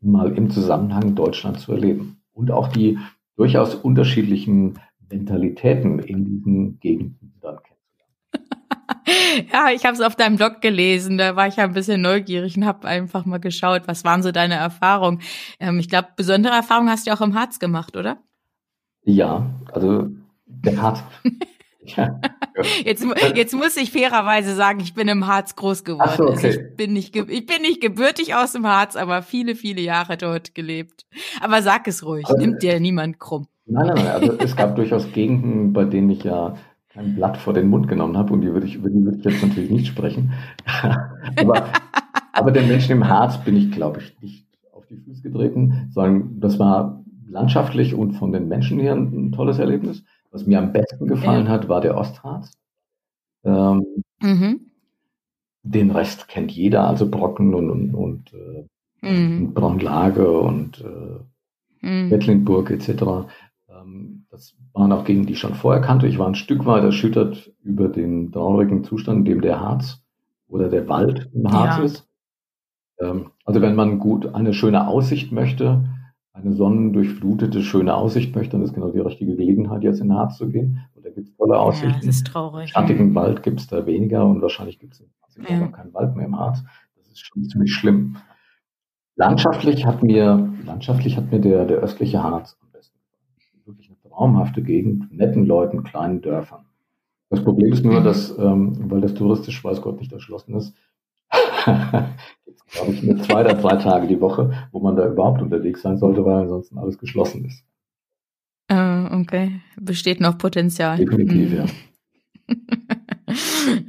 mal 0.00 0.32
im 0.36 0.50
Zusammenhang 0.50 1.14
Deutschland 1.14 1.58
zu 1.58 1.72
erleben. 1.72 2.22
Und 2.32 2.50
auch 2.50 2.68
die 2.68 2.98
durchaus 3.40 3.74
unterschiedlichen 3.74 4.78
Mentalitäten 5.10 5.98
in 5.98 6.26
diesen 6.26 6.78
Gegenden 6.78 7.32
dann 7.40 7.56
kennenzulernen. 7.62 9.48
ja, 9.50 9.70
ich 9.74 9.86
habe 9.86 9.94
es 9.94 10.02
auf 10.02 10.14
deinem 10.14 10.36
Blog 10.36 10.60
gelesen, 10.60 11.16
da 11.16 11.36
war 11.36 11.48
ich 11.48 11.56
ja 11.56 11.64
ein 11.64 11.72
bisschen 11.72 12.02
neugierig 12.02 12.58
und 12.58 12.66
habe 12.66 12.86
einfach 12.86 13.24
mal 13.24 13.40
geschaut, 13.40 13.84
was 13.86 14.04
waren 14.04 14.22
so 14.22 14.30
deine 14.30 14.56
Erfahrungen. 14.56 15.22
Ähm, 15.58 15.78
ich 15.78 15.88
glaube, 15.88 16.08
besondere 16.16 16.52
Erfahrungen 16.52 16.90
hast 16.90 17.06
du 17.06 17.12
auch 17.14 17.22
im 17.22 17.34
Harz 17.34 17.58
gemacht, 17.58 17.96
oder? 17.96 18.18
Ja, 19.04 19.48
also 19.72 20.10
der 20.44 20.82
Harz. 20.82 21.02
ja. 21.84 22.20
Jetzt, 22.84 23.06
jetzt 23.34 23.54
muss 23.54 23.76
ich 23.76 23.90
fairerweise 23.90 24.54
sagen, 24.54 24.80
ich 24.80 24.94
bin 24.94 25.08
im 25.08 25.26
Harz 25.26 25.56
groß 25.56 25.84
geworden. 25.84 26.12
So, 26.16 26.24
okay. 26.24 26.32
also 26.32 26.48
ich, 26.48 26.76
bin 26.76 26.92
nicht, 26.92 27.16
ich 27.16 27.46
bin 27.46 27.62
nicht 27.62 27.80
gebürtig 27.80 28.34
aus 28.34 28.52
dem 28.52 28.66
Harz, 28.66 28.96
aber 28.96 29.22
viele, 29.22 29.54
viele 29.54 29.80
Jahre 29.80 30.16
dort 30.16 30.54
gelebt. 30.54 31.06
Aber 31.40 31.62
sag 31.62 31.88
es 31.88 32.04
ruhig, 32.04 32.26
also, 32.26 32.38
nimmt 32.38 32.62
dir 32.62 32.78
niemand 32.80 33.18
krumm. 33.18 33.46
Nein, 33.66 33.86
nein, 33.86 33.96
nein. 33.96 34.06
Also 34.08 34.32
es 34.38 34.56
gab 34.56 34.76
durchaus 34.76 35.10
Gegenden, 35.12 35.72
bei 35.72 35.84
denen 35.84 36.10
ich 36.10 36.24
ja 36.24 36.56
kein 36.92 37.14
Blatt 37.14 37.36
vor 37.36 37.54
den 37.54 37.68
Mund 37.68 37.88
genommen 37.88 38.16
habe 38.16 38.32
und 38.32 38.40
die 38.40 38.52
würde 38.52 38.66
ich, 38.66 38.74
über 38.74 38.90
die 38.90 39.04
würde 39.04 39.18
ich 39.18 39.24
jetzt 39.24 39.42
natürlich 39.42 39.70
nicht 39.70 39.86
sprechen. 39.86 40.32
aber, 41.36 41.68
aber 42.32 42.50
den 42.50 42.68
Menschen 42.68 42.92
im 42.92 43.08
Harz 43.08 43.38
bin 43.38 43.56
ich, 43.56 43.70
glaube 43.70 44.00
ich, 44.00 44.20
nicht 44.20 44.46
auf 44.72 44.86
die 44.86 44.96
Füße 44.96 45.22
getreten, 45.22 45.90
sondern 45.92 46.40
das 46.40 46.58
war 46.58 47.04
landschaftlich 47.28 47.94
und 47.94 48.14
von 48.14 48.32
den 48.32 48.48
Menschen 48.48 48.80
her 48.80 48.94
ein 48.94 49.30
tolles 49.32 49.58
Erlebnis. 49.58 50.04
Was 50.30 50.46
mir 50.46 50.58
am 50.58 50.72
besten 50.72 51.06
gefallen 51.06 51.46
ja. 51.46 51.52
hat, 51.52 51.68
war 51.68 51.80
der 51.80 51.96
Ostharz. 51.96 52.52
Ähm, 53.44 53.84
mhm. 54.20 54.70
Den 55.62 55.90
Rest 55.90 56.28
kennt 56.28 56.52
jeder, 56.52 56.86
also 56.86 57.10
Brocken 57.10 57.54
und, 57.54 57.70
und, 57.70 57.94
und, 57.94 58.32
äh, 58.32 58.66
mhm. 59.02 59.52
Braunlage 59.52 60.30
und 60.40 60.80
äh, 60.80 61.86
mhm. 61.86 62.08
Mecklenburg 62.08 62.70
etc. 62.70 63.28
Ähm, 63.68 64.26
das 64.30 64.54
waren 64.72 64.92
auch 64.92 65.04
Gegenden, 65.04 65.26
die 65.26 65.32
ich 65.34 65.40
schon 65.40 65.54
vorher 65.54 65.82
kannte. 65.82 66.06
Ich 66.06 66.18
war 66.18 66.28
ein 66.28 66.34
Stück 66.34 66.64
weit 66.64 66.84
erschüttert 66.84 67.52
über 67.62 67.88
den 67.88 68.30
traurigen 68.32 68.84
Zustand, 68.84 69.20
in 69.20 69.24
dem 69.24 69.40
der 69.40 69.60
Harz 69.60 70.00
oder 70.48 70.68
der 70.68 70.88
Wald 70.88 71.28
im 71.34 71.50
Harz 71.50 71.78
ja. 71.78 71.84
ist. 71.84 72.08
Ähm, 73.00 73.30
also 73.44 73.60
wenn 73.60 73.74
man 73.74 73.98
gut 73.98 74.34
eine 74.34 74.54
schöne 74.54 74.86
Aussicht 74.86 75.32
möchte, 75.32 75.84
eine 76.32 76.52
sonnendurchflutete, 76.52 77.62
schöne 77.62 77.94
Aussicht 77.94 78.34
möchte, 78.34 78.52
dann 78.52 78.62
ist 78.62 78.74
genau 78.74 78.90
die 78.90 79.00
richtige 79.00 79.36
Gelegenheit, 79.36 79.82
jetzt 79.82 80.00
in 80.00 80.08
den 80.08 80.16
Harz 80.16 80.36
zu 80.36 80.48
gehen. 80.48 80.80
Und 80.94 81.04
da 81.04 81.10
gibt 81.10 81.28
es 81.28 81.36
tolle 81.36 81.58
Aussichten. 81.58 81.90
Ja, 81.90 81.96
das 81.96 82.06
ist 82.06 82.26
traurig. 82.26 82.70
Schattigen 82.70 83.14
Wald 83.14 83.42
gibt 83.42 83.60
es 83.60 83.66
da 83.66 83.84
weniger 83.86 84.24
und 84.24 84.40
wahrscheinlich 84.40 84.78
gibt 84.78 84.94
es 84.94 85.04
ja. 85.48 85.66
keinen 85.68 85.92
Wald 85.92 86.16
mehr 86.16 86.26
im 86.26 86.38
Harz. 86.38 86.62
Das 86.96 87.08
ist 87.08 87.20
schon 87.20 87.44
ziemlich 87.44 87.72
schlimm. 87.72 88.16
Landschaftlich 89.16 89.84
hat 89.84 90.02
mir, 90.02 90.48
landschaftlich 90.64 91.16
hat 91.16 91.30
mir 91.30 91.40
der, 91.40 91.64
der 91.66 91.78
östliche 91.78 92.22
Harz 92.22 92.56
am 92.62 92.70
besten 92.70 92.98
gefallen. 93.00 93.66
Wirklich 93.66 93.90
eine 93.90 93.98
traumhafte 94.00 94.62
Gegend, 94.62 95.12
netten 95.12 95.44
Leuten, 95.44 95.82
kleinen 95.82 96.22
Dörfern. 96.22 96.64
Das 97.28 97.44
Problem 97.44 97.72
ist 97.72 97.84
nur, 97.84 98.00
dass, 98.02 98.36
ähm, 98.38 98.90
weil 98.90 99.00
das 99.00 99.14
touristisch 99.14 99.62
weiß 99.62 99.82
Gott 99.82 100.00
nicht 100.00 100.12
erschlossen 100.12 100.54
ist, 100.54 100.74
glaube 102.70 102.92
ich, 102.92 103.02
nur 103.02 103.20
zwei 103.22 103.40
oder 103.40 103.54
drei 103.54 103.76
Tage 103.76 104.06
die 104.06 104.20
Woche, 104.20 104.68
wo 104.72 104.80
man 104.80 104.96
da 104.96 105.06
überhaupt 105.06 105.42
unterwegs 105.42 105.82
sein 105.82 105.98
sollte, 105.98 106.24
weil 106.24 106.42
ansonsten 106.42 106.78
alles 106.78 106.98
geschlossen 106.98 107.44
ist. 107.44 107.64
Uh, 108.72 109.20
okay, 109.20 109.60
besteht 109.80 110.20
noch 110.20 110.38
Potenzial. 110.38 110.96
Definitiv, 110.96 111.52
ja. 111.52 111.66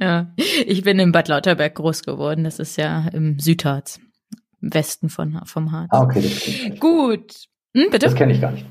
ja, 0.00 0.34
ich 0.36 0.82
bin 0.82 0.98
in 0.98 1.12
Bad 1.12 1.28
Lauterberg 1.28 1.74
groß 1.74 2.02
geworden. 2.02 2.44
Das 2.44 2.58
ist 2.58 2.76
ja 2.76 3.06
im 3.12 3.38
Südharz, 3.38 4.00
im 4.60 4.74
Westen 4.74 5.08
von, 5.08 5.40
vom 5.44 5.70
Harz. 5.70 5.88
Ah, 5.92 6.02
okay. 6.02 6.22
Das 6.22 6.80
Gut. 6.80 7.48
Hm, 7.74 7.86
bitte? 7.90 8.06
Das 8.06 8.16
kenne 8.16 8.32
ich 8.32 8.40
gar 8.40 8.50
nicht. 8.50 8.66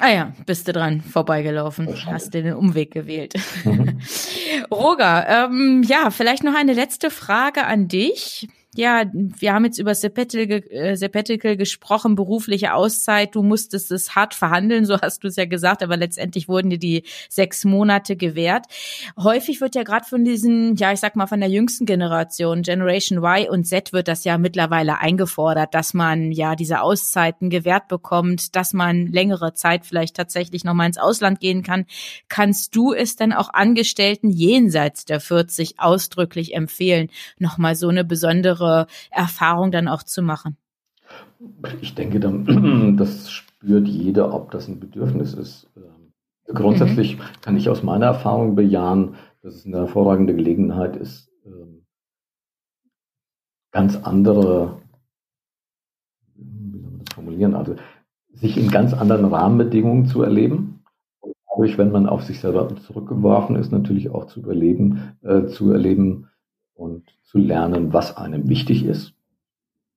Ah 0.00 0.10
ja, 0.10 0.32
bist 0.46 0.66
du 0.66 0.72
dran 0.72 1.02
vorbeigelaufen, 1.02 1.86
hast 2.06 2.32
den 2.32 2.54
Umweg 2.54 2.92
gewählt. 2.92 3.34
Mhm. 3.64 4.00
Roger, 4.72 5.28
ähm, 5.28 5.82
ja, 5.86 6.10
vielleicht 6.10 6.44
noch 6.44 6.54
eine 6.54 6.72
letzte 6.72 7.10
Frage 7.10 7.66
an 7.66 7.88
dich 7.88 8.48
ja, 8.74 9.04
wir 9.12 9.52
haben 9.52 9.66
jetzt 9.66 9.78
über 9.78 9.94
Sabbatical, 9.94 10.62
äh, 10.70 10.96
Sabbatical 10.96 11.58
gesprochen, 11.58 12.14
berufliche 12.14 12.72
Auszeit. 12.72 13.34
Du 13.34 13.42
musstest 13.42 13.92
es 13.92 14.14
hart 14.14 14.32
verhandeln, 14.32 14.86
so 14.86 14.98
hast 14.98 15.22
du 15.22 15.28
es 15.28 15.36
ja 15.36 15.44
gesagt, 15.44 15.82
aber 15.82 15.98
letztendlich 15.98 16.48
wurden 16.48 16.70
dir 16.70 16.78
die 16.78 17.02
sechs 17.28 17.66
Monate 17.66 18.16
gewährt. 18.16 18.64
Häufig 19.18 19.60
wird 19.60 19.74
ja 19.74 19.82
gerade 19.82 20.06
von 20.06 20.24
diesen, 20.24 20.76
ja, 20.76 20.90
ich 20.90 21.00
sag 21.00 21.16
mal, 21.16 21.26
von 21.26 21.40
der 21.40 21.50
jüngsten 21.50 21.84
Generation, 21.84 22.62
Generation 22.62 23.18
Y 23.18 23.50
und 23.50 23.64
Z, 23.64 23.92
wird 23.92 24.08
das 24.08 24.24
ja 24.24 24.38
mittlerweile 24.38 24.98
eingefordert, 24.98 25.74
dass 25.74 25.92
man 25.92 26.32
ja 26.32 26.56
diese 26.56 26.80
Auszeiten 26.80 27.50
gewährt 27.50 27.88
bekommt, 27.88 28.56
dass 28.56 28.72
man 28.72 29.06
längere 29.06 29.52
Zeit 29.52 29.84
vielleicht 29.84 30.16
tatsächlich 30.16 30.64
nochmal 30.64 30.86
ins 30.86 30.98
Ausland 30.98 31.40
gehen 31.40 31.62
kann. 31.62 31.84
Kannst 32.30 32.74
du 32.74 32.94
es 32.94 33.16
denn 33.16 33.34
auch 33.34 33.52
Angestellten 33.52 34.30
jenseits 34.30 35.04
der 35.04 35.20
40 35.20 35.78
ausdrücklich 35.78 36.54
empfehlen, 36.54 37.10
nochmal 37.38 37.74
so 37.74 37.88
eine 37.88 38.04
besondere 38.04 38.61
ihre 38.62 38.86
Erfahrung 39.10 39.70
dann 39.70 39.88
auch 39.88 40.02
zu 40.02 40.22
machen? 40.22 40.56
Ich 41.80 41.94
denke, 41.94 42.20
das 42.96 43.30
spürt 43.30 43.88
jeder, 43.88 44.32
ob 44.32 44.50
das 44.50 44.68
ein 44.68 44.80
Bedürfnis 44.80 45.34
ist. 45.34 45.68
Ähm, 45.76 46.12
grundsätzlich 46.54 47.18
mhm. 47.18 47.22
kann 47.40 47.56
ich 47.56 47.68
aus 47.68 47.82
meiner 47.82 48.06
Erfahrung 48.06 48.54
bejahen, 48.54 49.14
dass 49.42 49.54
es 49.54 49.66
eine 49.66 49.78
hervorragende 49.78 50.34
Gelegenheit 50.34 50.96
ist, 50.96 51.30
ähm, 51.44 51.84
ganz 53.72 53.96
andere, 53.96 54.80
wie 56.34 56.70
soll 56.70 56.80
man 56.80 56.98
das 57.04 57.14
formulieren, 57.14 57.54
also 57.54 57.74
sich 58.32 58.56
in 58.56 58.70
ganz 58.70 58.94
anderen 58.94 59.26
Rahmenbedingungen 59.26 60.06
zu 60.06 60.22
erleben. 60.22 60.84
Und 61.20 61.34
dadurch, 61.48 61.76
wenn 61.76 61.90
man 61.90 62.08
auf 62.08 62.22
sich 62.22 62.40
selber 62.40 62.74
zurückgeworfen 62.76 63.56
ist, 63.56 63.72
natürlich 63.72 64.10
auch 64.10 64.26
zu 64.26 64.40
überleben, 64.40 65.16
äh, 65.22 65.46
zu 65.46 65.72
erleben 65.72 66.28
und 66.74 67.04
zu 67.22 67.38
lernen, 67.38 67.92
was 67.92 68.16
einem 68.16 68.48
wichtig 68.48 68.84
ist. 68.84 69.14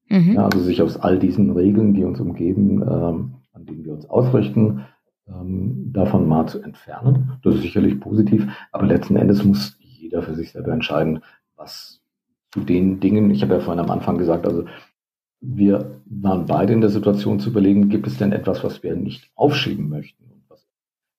Mhm. 0.09 0.33
Ja, 0.33 0.45
also 0.45 0.59
sich 0.59 0.81
aus 0.81 0.97
all 0.97 1.19
diesen 1.19 1.51
Regeln, 1.51 1.93
die 1.93 2.03
uns 2.03 2.19
umgeben, 2.19 2.81
ähm, 2.81 3.35
an 3.53 3.65
denen 3.65 3.85
wir 3.85 3.93
uns 3.93 4.05
ausrichten, 4.05 4.85
ähm, 5.27 5.91
davon 5.91 6.27
mal 6.27 6.47
zu 6.47 6.61
entfernen. 6.61 7.33
Das 7.43 7.55
ist 7.55 7.61
sicherlich 7.61 7.99
positiv, 7.99 8.47
aber 8.71 8.85
letzten 8.85 9.15
Endes 9.15 9.43
muss 9.43 9.77
jeder 9.79 10.21
für 10.21 10.35
sich 10.35 10.51
selber 10.51 10.71
entscheiden, 10.71 11.21
was 11.55 12.01
zu 12.51 12.61
den 12.61 12.99
Dingen, 12.99 13.31
ich 13.31 13.41
habe 13.41 13.55
ja 13.55 13.59
vorhin 13.59 13.83
am 13.83 13.91
Anfang 13.91 14.17
gesagt, 14.17 14.45
also 14.45 14.65
wir 15.41 16.01
waren 16.05 16.45
beide 16.45 16.73
in 16.73 16.81
der 16.81 16.89
Situation 16.89 17.39
zu 17.39 17.49
überlegen, 17.49 17.89
gibt 17.89 18.07
es 18.07 18.17
denn 18.17 18.31
etwas, 18.31 18.63
was 18.63 18.83
wir 18.83 18.95
nicht 18.95 19.29
aufschieben 19.35 19.89
möchten 19.89 20.23
und 20.25 20.43
was 20.47 20.65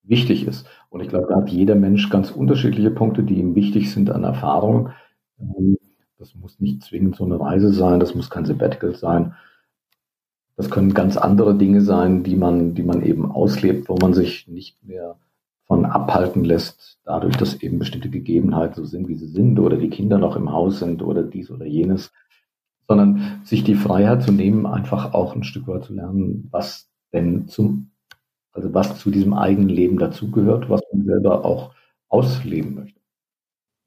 wichtig 0.02 0.46
ist. 0.46 0.66
Und 0.88 1.00
ich 1.00 1.08
glaube, 1.08 1.26
da 1.28 1.36
hat 1.36 1.50
jeder 1.50 1.74
Mensch 1.74 2.08
ganz 2.10 2.30
unterschiedliche 2.30 2.90
Punkte, 2.90 3.22
die 3.22 3.38
ihm 3.38 3.54
wichtig 3.54 3.92
sind 3.92 4.10
an 4.10 4.24
Erfahrung. 4.24 4.90
Ähm, 5.40 5.78
das 6.18 6.34
muss 6.34 6.60
nicht 6.60 6.82
zwingend 6.82 7.16
so 7.16 7.24
eine 7.24 7.38
Reise 7.38 7.72
sein, 7.72 8.00
das 8.00 8.14
muss 8.14 8.30
kein 8.30 8.46
Sabbatical 8.46 8.94
sein. 8.94 9.34
Das 10.56 10.70
können 10.70 10.94
ganz 10.94 11.16
andere 11.18 11.56
Dinge 11.56 11.82
sein, 11.82 12.22
die 12.24 12.36
man, 12.36 12.74
die 12.74 12.82
man 12.82 13.02
eben 13.02 13.30
auslebt, 13.30 13.88
wo 13.88 13.96
man 13.96 14.14
sich 14.14 14.48
nicht 14.48 14.82
mehr 14.82 15.18
von 15.66 15.84
abhalten 15.84 16.44
lässt, 16.44 16.98
dadurch, 17.04 17.36
dass 17.36 17.60
eben 17.60 17.78
bestimmte 17.78 18.08
Gegebenheiten 18.08 18.74
so 18.76 18.84
sind, 18.84 19.08
wie 19.08 19.16
sie 19.16 19.26
sind, 19.26 19.58
oder 19.58 19.76
die 19.76 19.90
Kinder 19.90 20.16
noch 20.18 20.36
im 20.36 20.52
Haus 20.52 20.78
sind 20.78 21.02
oder 21.02 21.22
dies 21.22 21.50
oder 21.50 21.66
jenes, 21.66 22.12
sondern 22.88 23.40
sich 23.44 23.64
die 23.64 23.74
Freiheit 23.74 24.22
zu 24.22 24.32
nehmen, 24.32 24.64
einfach 24.64 25.12
auch 25.12 25.34
ein 25.34 25.42
Stück 25.42 25.66
weit 25.66 25.84
zu 25.84 25.92
lernen, 25.92 26.48
was 26.52 26.88
denn 27.12 27.48
zum, 27.48 27.90
also 28.52 28.72
was 28.72 28.98
zu 28.98 29.10
diesem 29.10 29.34
eigenen 29.34 29.68
Leben 29.68 29.98
dazugehört, 29.98 30.70
was 30.70 30.80
man 30.92 31.04
selber 31.04 31.44
auch 31.44 31.74
ausleben 32.08 32.76
möchte. 32.76 33.00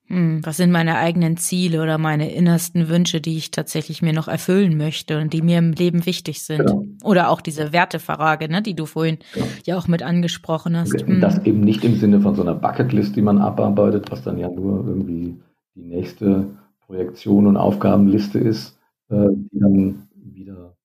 Hm, 0.10 0.44
was 0.44 0.58
sind 0.58 0.72
meine 0.72 0.98
eigenen 0.98 1.38
Ziele 1.38 1.84
oder 1.84 2.00
meine 2.00 2.34
innersten 2.34 2.90
Wünsche, 2.90 3.22
die 3.22 3.38
ich 3.38 3.52
tatsächlich 3.52 4.02
mir 4.02 4.12
noch 4.12 4.28
erfüllen 4.28 4.76
möchte 4.76 5.20
und 5.20 5.34
die 5.34 5.44
mir 5.44 5.60
im 5.60 5.72
Leben 5.72 6.08
wichtig 6.08 6.42
sind? 6.42 6.66
Genau. 6.66 6.84
Oder 7.04 7.30
auch 7.30 7.42
diese 7.42 7.74
Wertefrage, 7.74 8.50
ne, 8.50 8.64
die 8.64 8.74
du 8.74 8.88
vorhin 8.88 9.20
genau. 9.34 9.46
ja 9.66 9.78
auch 9.78 9.88
mit 9.88 10.02
angesprochen 10.02 10.76
hast. 10.76 10.96
Das 11.22 11.38
hm. 11.38 11.46
eben 11.46 11.60
nicht 11.62 11.84
im 11.84 11.96
Sinne 11.96 12.22
von 12.22 12.34
so 12.34 12.42
einer 12.42 12.56
Bucketlist, 12.56 13.16
die 13.16 13.22
man 13.22 13.38
abarbeitet, 13.38 14.10
was 14.10 14.24
dann 14.24 14.40
ja 14.40 14.50
nur 14.50 14.88
irgendwie 14.88 15.38
die 15.76 15.84
nächste 15.84 16.48
Projektion 16.88 17.46
und 17.46 17.56
Aufgabenliste 17.56 18.40
ist, 18.40 18.80
äh, 19.10 19.28
die 19.32 19.60
dann 19.60 20.08
wieder 20.16 20.76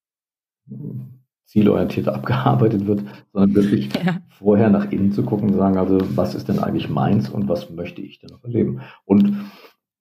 zielorientiert 1.46 2.08
abgearbeitet 2.10 2.86
wird, 2.86 3.04
sondern 3.32 3.54
wirklich 3.54 3.88
ja. 4.04 4.18
Vorher 4.38 4.70
nach 4.70 4.90
innen 4.90 5.12
zu 5.12 5.22
gucken 5.22 5.50
und 5.50 5.56
sagen, 5.56 5.78
also 5.78 5.98
was 6.16 6.34
ist 6.34 6.48
denn 6.48 6.58
eigentlich 6.58 6.88
meins 6.88 7.28
und 7.28 7.48
was 7.48 7.70
möchte 7.70 8.02
ich 8.02 8.18
denn 8.18 8.30
noch 8.30 8.44
erleben? 8.44 8.80
Und 9.04 9.36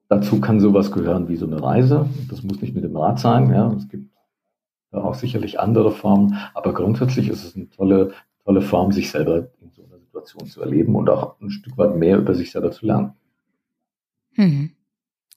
dazu 0.10 0.40
kann 0.42 0.60
sowas 0.60 0.92
gehören 0.92 1.28
wie 1.28 1.36
so 1.36 1.46
eine 1.46 1.62
Reise. 1.62 2.08
Das 2.30 2.44
muss 2.44 2.62
nicht 2.62 2.76
mit 2.76 2.84
dem 2.84 2.96
Rad 2.96 3.20
sein, 3.20 3.52
ja. 3.52 3.72
Es 3.74 3.88
gibt 3.90 4.12
auch 4.92 5.16
sicherlich 5.16 5.60
andere 5.60 5.92
Formen, 5.92 6.38
aber 6.54 6.74
grundsätzlich 6.74 7.30
ist 7.30 7.44
es 7.44 7.56
eine 7.56 7.70
tolle, 7.70 8.14
tolle 8.44 8.62
Form, 8.62 8.92
sich 8.92 9.10
selber 9.10 9.50
in 9.62 9.72
so 9.72 9.84
einer 9.84 10.00
Situation 10.00 10.46
zu 10.46 10.62
erleben 10.62 10.96
und 10.96 11.10
auch 11.10 11.40
ein 11.42 11.50
Stück 11.50 11.78
weit 11.78 11.96
mehr 11.96 12.18
über 12.18 12.36
sich 12.36 12.52
selber 12.52 12.72
zu 12.72 12.86
lernen. 12.86 13.14
Hm. 14.34 14.72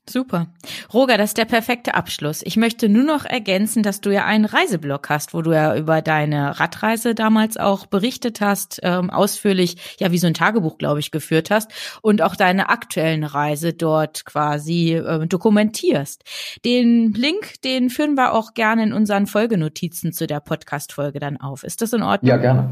Super. 0.09 0.47
Roger, 0.95 1.19
das 1.19 1.31
ist 1.31 1.38
der 1.38 1.47
perfekte 1.47 1.95
Abschluss. 1.95 2.42
Ich 2.45 2.57
möchte 2.57 2.88
nur 2.88 3.03
noch 3.03 3.25
ergänzen, 3.25 3.83
dass 3.83 4.01
du 4.01 4.11
ja 4.11 4.25
einen 4.25 4.45
Reiseblog 4.45 5.09
hast, 5.11 5.35
wo 5.35 5.42
du 5.42 5.53
ja 5.53 5.77
über 5.77 6.01
deine 6.01 6.61
Radreise 6.61 7.14
damals 7.14 7.57
auch 7.57 7.87
berichtet 7.87 8.40
hast, 8.40 8.79
ähm, 8.85 9.11
ausführlich, 9.11 9.97
ja, 9.99 10.12
wie 10.12 10.19
so 10.19 10.29
ein 10.29 10.35
Tagebuch, 10.35 10.79
glaube 10.79 11.01
ich, 11.01 11.11
geführt 11.11 11.51
hast 11.51 11.73
und 12.03 12.23
auch 12.23 12.37
deine 12.37 12.69
aktuellen 12.69 13.25
Reise 13.25 13.73
dort 13.73 14.25
quasi 14.25 14.95
äh, 14.95 15.27
dokumentierst. 15.27 16.23
Den 16.64 17.12
Link, 17.12 17.61
den 17.62 17.90
führen 17.90 18.14
wir 18.14 18.33
auch 18.33 18.55
gerne 18.55 18.85
in 18.85 18.92
unseren 18.92 19.27
Folgenotizen 19.27 20.12
zu 20.12 20.29
der 20.29 20.38
Podcast-Folge 20.38 21.19
dann 21.19 21.37
auf. 21.37 21.64
Ist 21.64 21.83
das 21.83 21.92
in 21.92 22.03
Ordnung? 22.03 22.31
Ja, 22.31 22.37
gerne. 22.37 22.71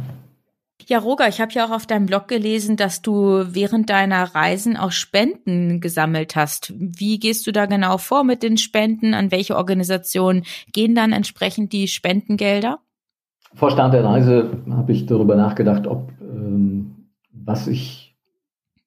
Ja, 0.87 0.99
Roger, 0.99 1.29
ich 1.29 1.41
habe 1.41 1.53
ja 1.53 1.67
auch 1.67 1.71
auf 1.71 1.87
deinem 1.87 2.07
Blog 2.07 2.29
gelesen, 2.29 2.77
dass 2.77 3.01
du 3.01 3.45
während 3.49 3.89
deiner 3.89 4.35
Reisen 4.35 4.77
auch 4.77 4.93
Spenden 4.93 5.81
gesammelt 5.81 6.37
hast. 6.37 6.75
Wie 6.77 7.19
gehst 7.19 7.47
du 7.47 7.53
da 7.53 7.67
genau 7.67 7.97
vor 7.97 8.23
mit 8.23 8.43
den 8.43 8.59
Spenden? 8.59 9.15
An 9.15 9.31
welche 9.31 9.57
Organisationen 9.57 10.45
gehen 10.73 10.95
dann 10.95 11.13
entsprechend 11.13 11.73
die 11.73 11.89
Spendengelder? 11.89 12.81
Vor 13.55 13.71
Start 13.71 13.95
der 13.95 14.05
Reise 14.05 14.63
habe 14.71 14.93
ich 14.93 15.07
darüber 15.07 15.37
nachgedacht, 15.37 15.87
ob 15.87 16.13
ähm, 16.21 17.09
was 17.33 17.67
ich, 17.67 18.17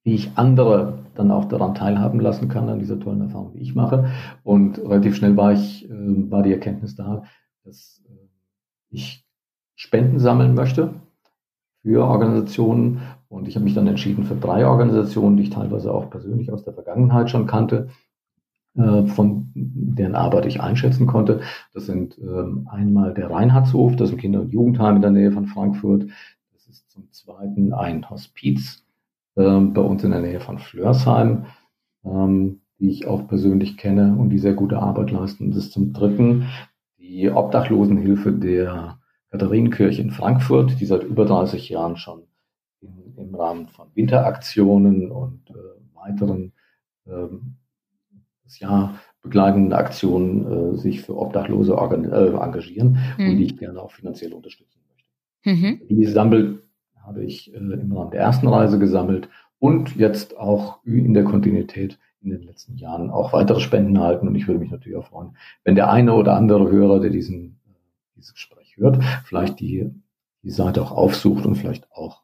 wie 0.03 0.13
ich 0.13 0.31
andere 0.35 0.99
dann 1.15 1.31
auch 1.31 1.45
daran 1.45 1.73
teilhaben 1.73 2.19
lassen 2.19 2.47
kann, 2.47 2.69
an 2.69 2.79
dieser 2.79 2.99
tollen 2.99 3.21
Erfahrung, 3.21 3.53
die 3.53 3.61
ich 3.61 3.73
mache. 3.73 4.11
Und 4.43 4.77
relativ 4.77 5.15
schnell 5.15 5.35
war 5.35 5.53
ich, 5.53 5.89
äh, 5.89 6.29
war 6.29 6.43
die 6.43 6.51
Erkenntnis 6.51 6.95
da, 6.95 7.23
dass 7.63 8.03
äh, 8.07 8.27
ich 8.89 9.25
Spenden 9.75 10.19
sammeln 10.19 10.53
möchte 10.53 10.95
für 11.87 12.03
Organisationen. 12.03 12.99
Und 13.29 13.47
ich 13.47 13.55
habe 13.55 13.63
mich 13.63 13.73
dann 13.73 13.87
entschieden 13.87 14.25
für 14.25 14.35
drei 14.35 14.67
Organisationen, 14.67 15.37
die 15.37 15.43
ich 15.43 15.49
teilweise 15.49 15.93
auch 15.93 16.09
persönlich 16.09 16.51
aus 16.51 16.63
der 16.63 16.73
Vergangenheit 16.73 17.29
schon 17.29 17.47
kannte, 17.47 17.87
äh, 18.75 19.05
von 19.05 19.51
deren 19.55 20.15
Arbeit 20.15 20.45
ich 20.47 20.59
einschätzen 20.59 21.07
konnte. 21.07 21.39
Das 21.73 21.85
sind 21.85 22.17
ähm, 22.19 22.67
einmal 22.69 23.13
der 23.13 23.31
Reinhardshof, 23.31 23.95
das 23.95 24.09
ist 24.09 24.15
ein 24.15 24.19
Kinder- 24.19 24.41
und 24.41 24.51
Jugendheim 24.51 24.97
in 24.97 25.01
der 25.01 25.11
Nähe 25.11 25.31
von 25.31 25.45
Frankfurt. 25.45 26.07
Das 26.51 26.67
ist 26.67 26.89
zum 26.91 27.09
Zweiten 27.11 27.73
ein 27.73 28.09
Hospiz 28.09 28.83
ähm, 29.37 29.73
bei 29.73 29.81
uns 29.81 30.03
in 30.03 30.11
der 30.11 30.21
Nähe 30.21 30.41
von 30.41 30.59
Flörsheim, 30.59 31.45
ähm, 32.03 32.59
die 32.79 32.89
ich 32.89 33.07
auch 33.07 33.29
persönlich 33.29 33.77
kenne 33.77 34.13
und 34.17 34.29
die 34.29 34.39
sehr 34.39 34.53
gute 34.53 34.79
Arbeit 34.79 35.11
leisten. 35.11 35.51
Das 35.51 35.59
ist 35.59 35.71
zum 35.71 35.93
Dritten 35.93 36.47
die 36.99 37.29
Obdachlosenhilfe 37.31 38.33
der 38.33 38.99
Katharinenkirche 39.31 40.01
in 40.01 40.11
Frankfurt, 40.11 40.79
die 40.79 40.85
seit 40.85 41.03
über 41.03 41.25
30 41.25 41.69
Jahren 41.69 41.97
schon 41.97 42.23
in, 42.81 43.15
im 43.17 43.35
Rahmen 43.35 43.67
von 43.67 43.87
Winteraktionen 43.93 45.11
und 45.11 45.49
äh, 45.49 45.53
weiteren 45.93 46.53
ähm, 47.07 47.57
das 48.43 48.59
Jahr 48.59 48.99
begleitenden 49.21 49.73
Aktionen 49.73 50.75
äh, 50.75 50.77
sich 50.77 51.01
für 51.01 51.17
Obdachlose 51.17 51.73
äh, 51.73 52.41
engagieren 52.41 52.97
mhm. 53.17 53.29
und 53.29 53.37
die 53.37 53.45
ich 53.45 53.57
gerne 53.57 53.81
auch 53.81 53.91
finanziell 53.91 54.33
unterstützen 54.33 54.79
möchte. 54.89 55.09
Mhm. 55.43 55.87
Die 55.89 56.05
sammelt 56.05 56.63
habe 57.07 57.23
ich 57.23 57.53
äh, 57.53 57.57
im 57.57 57.91
Rahmen 57.93 58.11
der 58.11 58.21
ersten 58.21 58.47
Reise 58.47 58.77
gesammelt 58.77 59.29
und 59.59 59.95
jetzt 59.95 60.37
auch 60.37 60.83
in 60.83 61.13
der 61.13 61.23
Kontinuität 61.23 61.97
in 62.21 62.29
den 62.29 62.43
letzten 62.43 62.75
Jahren 62.75 63.09
auch 63.09 63.33
weitere 63.33 63.61
Spenden 63.61 63.95
erhalten. 63.95 64.27
Und 64.27 64.35
ich 64.35 64.47
würde 64.47 64.59
mich 64.59 64.71
natürlich 64.71 64.97
auch 64.97 65.07
freuen, 65.07 65.37
wenn 65.63 65.75
der 65.75 65.89
eine 65.89 66.13
oder 66.13 66.35
andere 66.35 66.69
Hörer, 66.69 66.99
der 66.99 67.09
diesen, 67.09 67.59
äh, 67.65 67.73
dieses 68.15 68.33
Gespräch 68.33 68.66
hört, 68.77 69.03
vielleicht 69.25 69.59
die, 69.59 69.91
die 70.43 70.51
Seite 70.51 70.81
auch 70.81 70.91
aufsucht 70.91 71.45
und 71.45 71.55
vielleicht 71.55 71.91
auch 71.91 72.23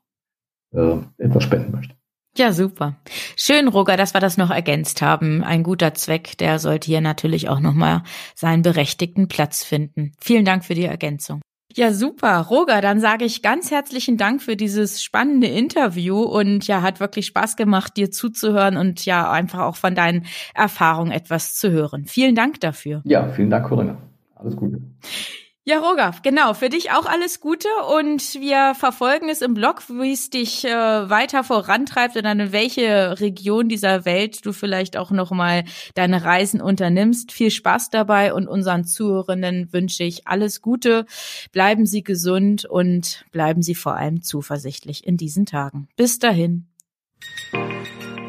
äh, 0.72 0.98
etwas 1.18 1.44
spenden 1.44 1.72
möchte. 1.72 1.96
Ja, 2.36 2.52
super. 2.52 2.96
Schön, 3.36 3.68
Roger, 3.68 3.96
dass 3.96 4.16
wir 4.16 4.20
das 4.20 4.38
noch 4.38 4.50
ergänzt 4.50 5.04
haben. 5.04 5.44
Ein 5.44 5.62
guter 5.62 5.94
Zweck, 5.94 6.36
der 6.40 6.58
sollte 6.58 6.88
hier 6.88 7.02
natürlich 7.02 7.48
auch 7.48 7.60
nochmal 7.60 8.02
seinen 8.34 8.64
berechtigten 8.64 9.28
Platz 9.28 9.64
finden. 9.64 10.14
Vielen 10.20 10.44
Dank 10.44 10.66
für 10.66 10.74
die 10.74 10.86
Ergänzung. 10.86 11.42
Ja, 11.76 11.92
super. 11.92 12.40
Roger, 12.40 12.82
dann 12.82 13.00
sage 13.00 13.26
ich 13.26 13.42
ganz 13.42 13.72
herzlichen 13.72 14.18
Dank 14.18 14.42
für 14.42 14.56
dieses 14.56 15.04
spannende 15.04 15.48
Interview 15.48 16.22
und 16.22 16.66
ja, 16.68 16.82
hat 16.82 17.00
wirklich 17.00 17.28
Spaß 17.28 17.56
gemacht, 17.56 17.98
dir 17.98 18.12
zuzuhören 18.12 18.78
und 18.78 19.06
ja, 19.06 19.30
einfach 19.30 19.62
auch 19.62 19.76
von 19.76 19.96
deinen 19.96 20.26
Erfahrungen 20.54 21.12
etwas 21.12 21.56
zu 21.56 21.72
hören. 21.72 22.06
Vielen 22.06 22.36
Dank 22.36 22.60
dafür. 22.60 23.02
Ja, 23.06 23.30
vielen 23.30 23.50
Dank, 23.50 23.68
Corinna. 23.68 23.98
Alles 24.36 24.56
Gute. 24.56 24.82
Ja, 25.66 25.80
Roger, 25.80 26.14
genau. 26.24 26.54
Für 26.54 26.68
dich 26.68 26.92
auch 26.92 27.06
alles 27.06 27.40
Gute 27.40 27.70
und 27.98 28.36
wir 28.42 28.76
verfolgen 28.76 29.30
es 29.30 29.42
im 29.42 29.54
Blog, 29.54 29.84
wie 29.88 30.12
es 30.12 30.30
dich 30.30 30.66
äh, 30.66 30.70
weiter 30.70 31.46
vorantreibt 31.46 32.18
und 32.18 32.24
dann 32.24 32.42
in 32.42 32.52
welche 32.52 33.18
Region 33.22 33.70
dieser 33.70 34.04
Welt 34.04 34.46
du 34.46 34.52
vielleicht 34.52 34.98
auch 34.98 35.10
nochmal 35.10 35.64
deine 35.96 36.26
Reisen 36.26 36.60
unternimmst. 36.60 37.32
Viel 37.32 37.50
Spaß 37.50 37.92
dabei 37.92 38.34
und 38.34 38.50
unseren 38.50 38.84
Zuhörenden 38.84 39.72
wünsche 39.72 40.04
ich 40.04 40.28
alles 40.28 40.62
Gute. 40.62 41.06
Bleiben 41.54 41.86
Sie 41.86 42.04
gesund 42.04 42.66
und 42.66 43.24
bleiben 43.32 43.62
Sie 43.62 43.76
vor 43.76 43.96
allem 43.96 44.22
zuversichtlich 44.22 45.08
in 45.08 45.16
diesen 45.16 45.46
Tagen. 45.46 45.88
Bis 45.96 46.20
dahin. 46.20 46.68